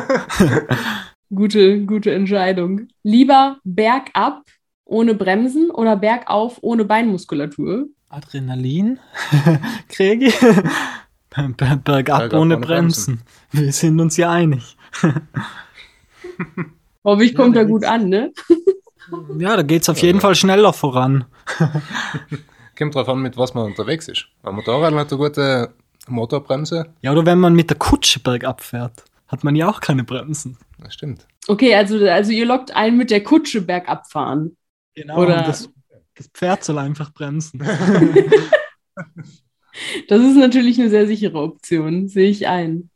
Gute, 1.34 1.84
gute 1.84 2.12
Entscheidung. 2.12 2.88
Lieber 3.04 3.58
bergab 3.64 4.42
ohne 4.84 5.14
Bremsen 5.14 5.70
oder 5.70 5.96
bergauf 5.96 6.58
ohne 6.60 6.84
Beinmuskulatur? 6.84 7.86
Adrenalin, 8.08 8.98
Kregi. 9.88 10.32
Ber- 11.30 11.48
Bergab 11.56 11.84
Bergab 11.84 12.32
ohne 12.32 12.40
ohne 12.40 12.56
Bremsen. 12.58 13.20
Wir 13.52 13.72
sind 13.72 14.00
uns 14.00 14.16
ja 14.16 14.30
einig. 14.32 14.76
Hoffe 17.04 17.24
ich, 17.24 17.34
kommt 17.34 17.56
Ja, 17.56 17.62
da 17.62 17.68
gut 17.68 17.84
an, 17.84 18.08
ne? 18.08 18.32
Ja, 19.38 19.56
da 19.56 19.62
geht's 19.62 19.88
auf 19.88 20.00
jeden 20.02 20.20
Fall 20.20 20.34
schneller 20.34 20.72
voran. 20.72 21.24
Kommt 22.78 22.94
drauf 22.94 23.08
an, 23.08 23.20
mit 23.20 23.36
was 23.36 23.54
man 23.54 23.64
unterwegs 23.66 24.08
ist. 24.08 24.26
Ein 24.42 24.54
Motorrad 24.54 24.94
hat 24.94 25.10
eine 25.12 25.18
gute 25.18 25.74
Motorbremse. 26.06 26.94
Ja, 27.02 27.12
oder 27.12 27.26
wenn 27.26 27.38
man 27.38 27.54
mit 27.54 27.70
der 27.70 27.76
Kutsche 27.78 28.20
bergab 28.20 28.62
fährt, 28.62 29.04
hat 29.28 29.44
man 29.44 29.56
ja 29.56 29.68
auch 29.68 29.80
keine 29.80 30.04
Bremsen. 30.04 30.56
Das 30.78 30.94
stimmt. 30.94 31.26
Okay, 31.48 31.74
also, 31.74 31.98
also 32.06 32.30
ihr 32.32 32.46
lockt 32.46 32.74
ein 32.74 32.96
mit 32.96 33.10
der 33.10 33.22
Kutsche 33.22 33.60
bergab 33.62 34.10
fahren. 34.10 34.56
Genau. 34.94 35.18
Oder- 35.20 35.42
das, 35.42 35.68
das 36.14 36.28
Pferd 36.28 36.64
soll 36.64 36.78
einfach 36.78 37.12
bremsen. 37.12 37.62
Das 40.08 40.20
ist 40.20 40.36
natürlich 40.36 40.78
eine 40.80 40.90
sehr 40.90 41.06
sichere 41.06 41.38
Option, 41.38 42.08
sehe 42.08 42.28
ich 42.28 42.48
ein. 42.48 42.90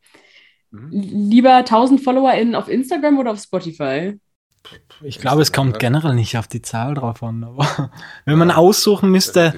Mhm. 0.74 0.88
Lieber 0.90 1.54
1000 1.56 2.00
FollowerInnen 2.00 2.54
auf 2.54 2.68
Instagram 2.68 3.18
oder 3.18 3.32
auf 3.32 3.40
Spotify? 3.40 4.18
Ich 5.02 5.20
glaube, 5.20 5.42
es 5.42 5.52
kommt 5.52 5.78
generell 5.78 6.14
nicht 6.14 6.36
auf 6.38 6.48
die 6.48 6.62
Zahl 6.62 6.94
drauf 6.94 7.22
an, 7.22 7.44
aber 7.44 7.90
wenn 8.24 8.38
man 8.38 8.50
aussuchen 8.50 9.10
müsste, 9.10 9.54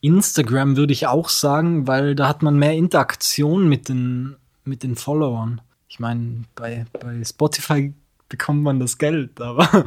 Instagram 0.00 0.76
würde 0.76 0.92
ich 0.92 1.06
auch 1.06 1.28
sagen, 1.28 1.86
weil 1.86 2.14
da 2.14 2.28
hat 2.28 2.42
man 2.42 2.58
mehr 2.58 2.74
Interaktion 2.74 3.68
mit 3.68 3.88
den, 3.88 4.36
mit 4.64 4.82
den 4.82 4.96
Followern. 4.96 5.60
Ich 5.88 6.00
meine, 6.00 6.42
bei, 6.54 6.86
bei 6.92 7.24
Spotify 7.24 7.94
bekommt 8.28 8.62
man 8.62 8.78
das 8.78 8.98
Geld, 8.98 9.40
aber 9.40 9.68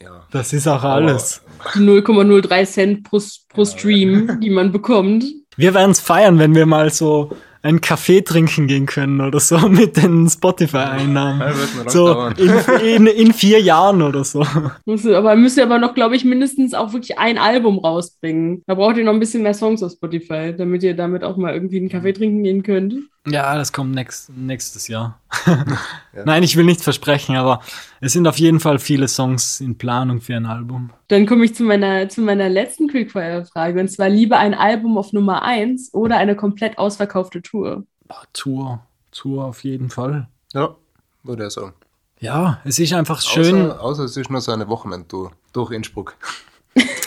Ja. 0.00 0.26
das 0.30 0.52
ist 0.52 0.66
auch 0.66 0.82
alles. 0.82 1.42
Die 1.74 1.78
0,03 1.78 2.66
Cent 2.66 3.04
pro, 3.04 3.20
pro 3.48 3.64
Stream, 3.64 4.40
die 4.40 4.50
man 4.50 4.72
bekommt. 4.72 5.24
Wir 5.56 5.74
werden 5.74 5.92
es 5.92 6.00
feiern, 6.00 6.38
wenn 6.38 6.54
wir 6.54 6.66
mal 6.66 6.90
so 6.90 7.36
einen 7.62 7.80
Kaffee 7.80 8.22
trinken 8.22 8.66
gehen 8.66 8.86
können 8.86 9.20
oder 9.20 9.40
so 9.40 9.56
mit 9.68 9.96
den 9.96 10.28
Spotify-Einnahmen. 10.28 11.42
So 11.86 12.26
in, 12.36 12.50
in, 12.84 13.06
in 13.06 13.32
vier 13.32 13.60
Jahren 13.60 14.02
oder 14.02 14.24
so. 14.24 14.44
Musst 14.84 15.04
du, 15.04 15.16
aber 15.16 15.36
müsst 15.36 15.56
ihr 15.56 15.64
aber 15.64 15.78
noch, 15.78 15.94
glaube 15.94 16.16
ich, 16.16 16.24
mindestens 16.24 16.74
auch 16.74 16.92
wirklich 16.92 17.18
ein 17.18 17.38
Album 17.38 17.78
rausbringen. 17.78 18.62
Da 18.66 18.74
braucht 18.74 18.96
ihr 18.96 19.04
noch 19.04 19.12
ein 19.12 19.20
bisschen 19.20 19.42
mehr 19.42 19.54
Songs 19.54 19.82
auf 19.82 19.92
Spotify, 19.92 20.54
damit 20.56 20.82
ihr 20.82 20.94
damit 20.94 21.22
auch 21.22 21.36
mal 21.36 21.54
irgendwie 21.54 21.78
einen 21.78 21.88
Kaffee 21.88 22.12
trinken 22.12 22.42
gehen 22.42 22.62
könnt. 22.62 22.94
Ja, 23.26 23.56
das 23.56 23.72
kommt 23.72 23.94
nächst, 23.94 24.30
nächstes 24.30 24.88
Jahr. 24.88 25.20
Nein, 26.24 26.42
ich 26.42 26.56
will 26.56 26.64
nicht 26.64 26.80
versprechen, 26.80 27.36
aber 27.36 27.60
es 28.00 28.12
sind 28.12 28.26
auf 28.26 28.38
jeden 28.38 28.58
Fall 28.58 28.80
viele 28.80 29.06
Songs 29.06 29.60
in 29.60 29.78
Planung 29.78 30.20
für 30.20 30.34
ein 30.34 30.46
Album. 30.46 30.90
Dann 31.06 31.26
komme 31.26 31.44
ich 31.44 31.54
zu 31.54 31.62
meiner, 31.62 32.08
zu 32.08 32.20
meiner 32.20 32.48
letzten 32.48 32.88
Quickfire-Frage. 32.88 33.80
Und 33.80 33.88
zwar 33.88 34.08
lieber 34.08 34.38
ein 34.38 34.54
Album 34.54 34.98
auf 34.98 35.12
Nummer 35.12 35.42
1 35.42 35.94
oder 35.94 36.16
eine 36.16 36.34
komplett 36.34 36.78
ausverkaufte 36.78 37.42
Tour. 37.42 37.84
Boah, 38.08 38.24
Tour, 38.32 38.80
Tour 39.12 39.44
auf 39.44 39.62
jeden 39.62 39.88
Fall. 39.88 40.26
Ja, 40.52 40.74
würde 41.22 41.46
ich 41.46 41.52
sagen. 41.52 41.74
Ja, 42.18 42.60
es 42.64 42.80
ist 42.80 42.92
einfach 42.92 43.20
schön. 43.20 43.70
Außer, 43.70 43.82
außer 43.82 44.04
es 44.04 44.16
ist 44.16 44.30
nur 44.30 44.40
so 44.40 44.52
eine 44.52 44.68
Wochenendtour 44.68 45.30
durch 45.52 45.70
Innsbruck. 45.70 46.16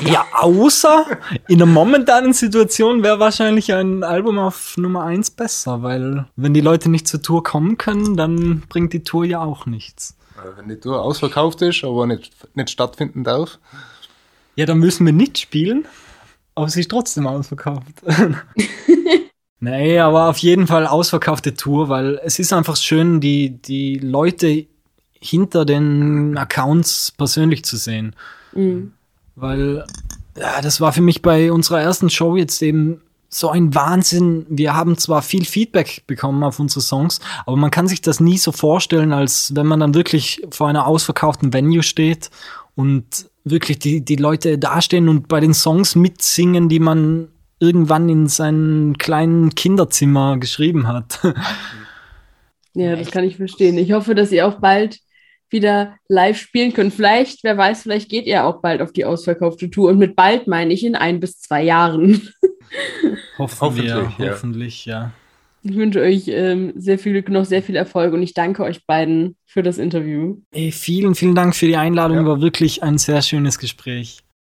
Ja, 0.02 0.26
außer 0.34 1.06
in 1.48 1.58
der 1.58 1.68
momentanen 1.68 2.34
Situation 2.34 3.02
wäre 3.02 3.20
wahrscheinlich 3.20 3.74
ein 3.74 4.04
Album 4.04 4.38
auf 4.38 4.76
Nummer 4.78 5.04
1 5.06 5.32
besser, 5.32 5.82
weil 5.82 6.28
wenn 6.36 6.54
die 6.54 6.62
Leute 6.62 6.90
nicht 6.90 7.08
zur 7.08 7.22
Tour 7.22 7.44
kommen 7.44 7.78
können, 7.78 8.16
dann 8.16 8.62
bringt 8.70 8.94
die 8.94 9.04
Tour 9.04 9.26
ja 9.26 9.42
auch 9.42 9.66
nichts. 9.66 10.16
Äh, 10.38 10.58
Wenn 10.58 10.70
die 10.70 10.80
Tour 10.80 11.02
ausverkauft 11.02 11.62
ist, 11.62 11.84
aber 11.84 12.06
nicht, 12.08 12.34
nicht 12.56 12.70
stattfinden 12.70 13.24
darf, 13.24 13.58
Ja, 14.56 14.66
dann 14.66 14.80
müssen 14.80 15.06
wir 15.06 15.14
nicht 15.14 15.38
spielen, 15.38 15.86
aber 16.54 16.70
sie 16.70 16.82
ist 16.82 16.92
trotzdem 16.92 17.26
ausverkauft. 17.26 18.04
nee, 19.60 20.00
aber 20.00 20.30
auf 20.30 20.38
jeden 20.40 20.68
Fall 20.68 20.88
ausverkaufte 20.88 21.56
Tour, 21.56 21.90
weil 21.90 22.20
es 22.24 22.38
ist 22.38 22.54
einfach 22.54 22.76
schön, 22.76 23.20
die, 23.22 23.62
die 23.62 23.98
Leute 23.98 24.68
hinter 25.20 25.66
den 25.66 26.38
Accounts 26.38 27.12
persönlich 27.12 27.66
zu 27.66 27.78
sehen. 27.78 28.16
Mhm. 28.54 28.94
Weil, 29.36 29.86
ja, 30.38 30.62
das 30.62 30.82
war 30.82 30.94
für 30.94 31.02
mich 31.02 31.22
bei 31.22 31.52
unserer 31.52 31.82
ersten 31.82 32.10
Show 32.10 32.36
jetzt 32.36 32.62
eben 32.62 33.02
so 33.30 33.50
ein 33.50 33.76
Wahnsinn. 33.76 34.46
Wir 34.50 34.76
haben 34.76 34.98
zwar 34.98 35.22
viel 35.22 35.46
Feedback 35.46 36.04
bekommen 36.08 36.44
auf 36.44 36.60
unsere 36.60 36.82
Songs, 36.82 37.20
aber 37.46 37.58
man 37.58 37.72
kann 37.72 37.88
sich 37.88 38.02
das 38.02 38.20
nie 38.20 38.38
so 38.38 38.52
vorstellen, 38.52 39.12
als 39.12 39.54
wenn 39.56 39.68
man 39.68 39.80
dann 39.82 39.94
wirklich 39.94 40.42
vor 40.52 40.70
einer 40.70 40.88
ausverkauften 40.88 41.54
Venue 41.54 41.84
steht 41.84 42.30
und 42.76 43.30
wirklich 43.44 43.80
die, 43.80 44.04
die 44.04 44.16
Leute 44.16 44.58
dastehen 44.58 45.10
und 45.10 45.28
bei 45.28 45.40
den 45.40 45.54
Songs 45.54 45.96
mitsingen, 45.96 46.70
die 46.70 46.80
man 46.80 47.28
irgendwann 47.60 48.10
in 48.10 48.28
seinem 48.28 48.98
kleinen 48.98 49.54
Kinderzimmer 49.56 50.38
geschrieben 50.38 50.88
hat. 50.88 51.20
Ja, 52.78 52.94
das 52.98 53.10
kann 53.10 53.24
ich 53.24 53.38
verstehen. 53.38 53.78
Ich 53.78 53.94
hoffe, 53.94 54.16
dass 54.16 54.34
ihr 54.34 54.46
auch 54.46 54.60
bald 54.60 55.00
wieder 55.56 55.96
live 56.08 56.38
spielen 56.38 56.74
könnt. 56.74 56.94
Vielleicht, 56.94 57.44
wer 57.44 57.58
weiß, 57.58 57.84
vielleicht 57.84 58.10
geht 58.10 58.28
ihr 58.28 58.46
auch 58.46 58.62
bald 58.62 58.82
auf 58.82 58.92
die 58.92 59.06
ausverkaufte 59.06 59.72
Tour. 59.72 59.90
Und 59.90 59.98
mit 59.98 60.16
bald 60.16 60.48
meine 60.48 60.74
ich 60.74 60.86
in 60.86 60.96
ein 60.96 61.20
bis 61.20 61.40
zwei 61.40 61.64
Jahren. 61.64 62.30
Hoffen 63.40 63.62
Hoffentlich, 63.62 63.86
wir, 63.86 64.26
ja. 64.26 64.32
hoffentlich, 64.32 64.86
ja. 64.86 65.12
Ich 65.64 65.76
wünsche 65.76 66.00
euch 66.00 66.28
ähm, 66.28 66.74
sehr 66.76 67.00
viel 67.00 67.14
Glück, 67.14 67.30
noch 67.30 67.46
sehr 67.46 67.64
viel 67.64 67.76
Erfolg 67.76 68.14
und 68.14 68.22
ich 68.22 68.36
danke 68.36 68.64
euch 68.64 68.86
beiden 68.86 69.36
für 69.46 69.64
das 69.64 69.80
Interview. 69.80 70.38
Ey, 70.52 70.72
vielen, 70.72 71.16
vielen 71.16 71.34
Dank 71.34 71.56
für 71.56 71.66
die 71.66 71.76
Einladung. 71.76 72.18
Ja. 72.18 72.26
War 72.26 72.42
wirklich 72.42 72.84
ein 72.84 73.00
sehr 73.00 73.24
schönes 73.24 73.58
Gespräch. 73.58 74.25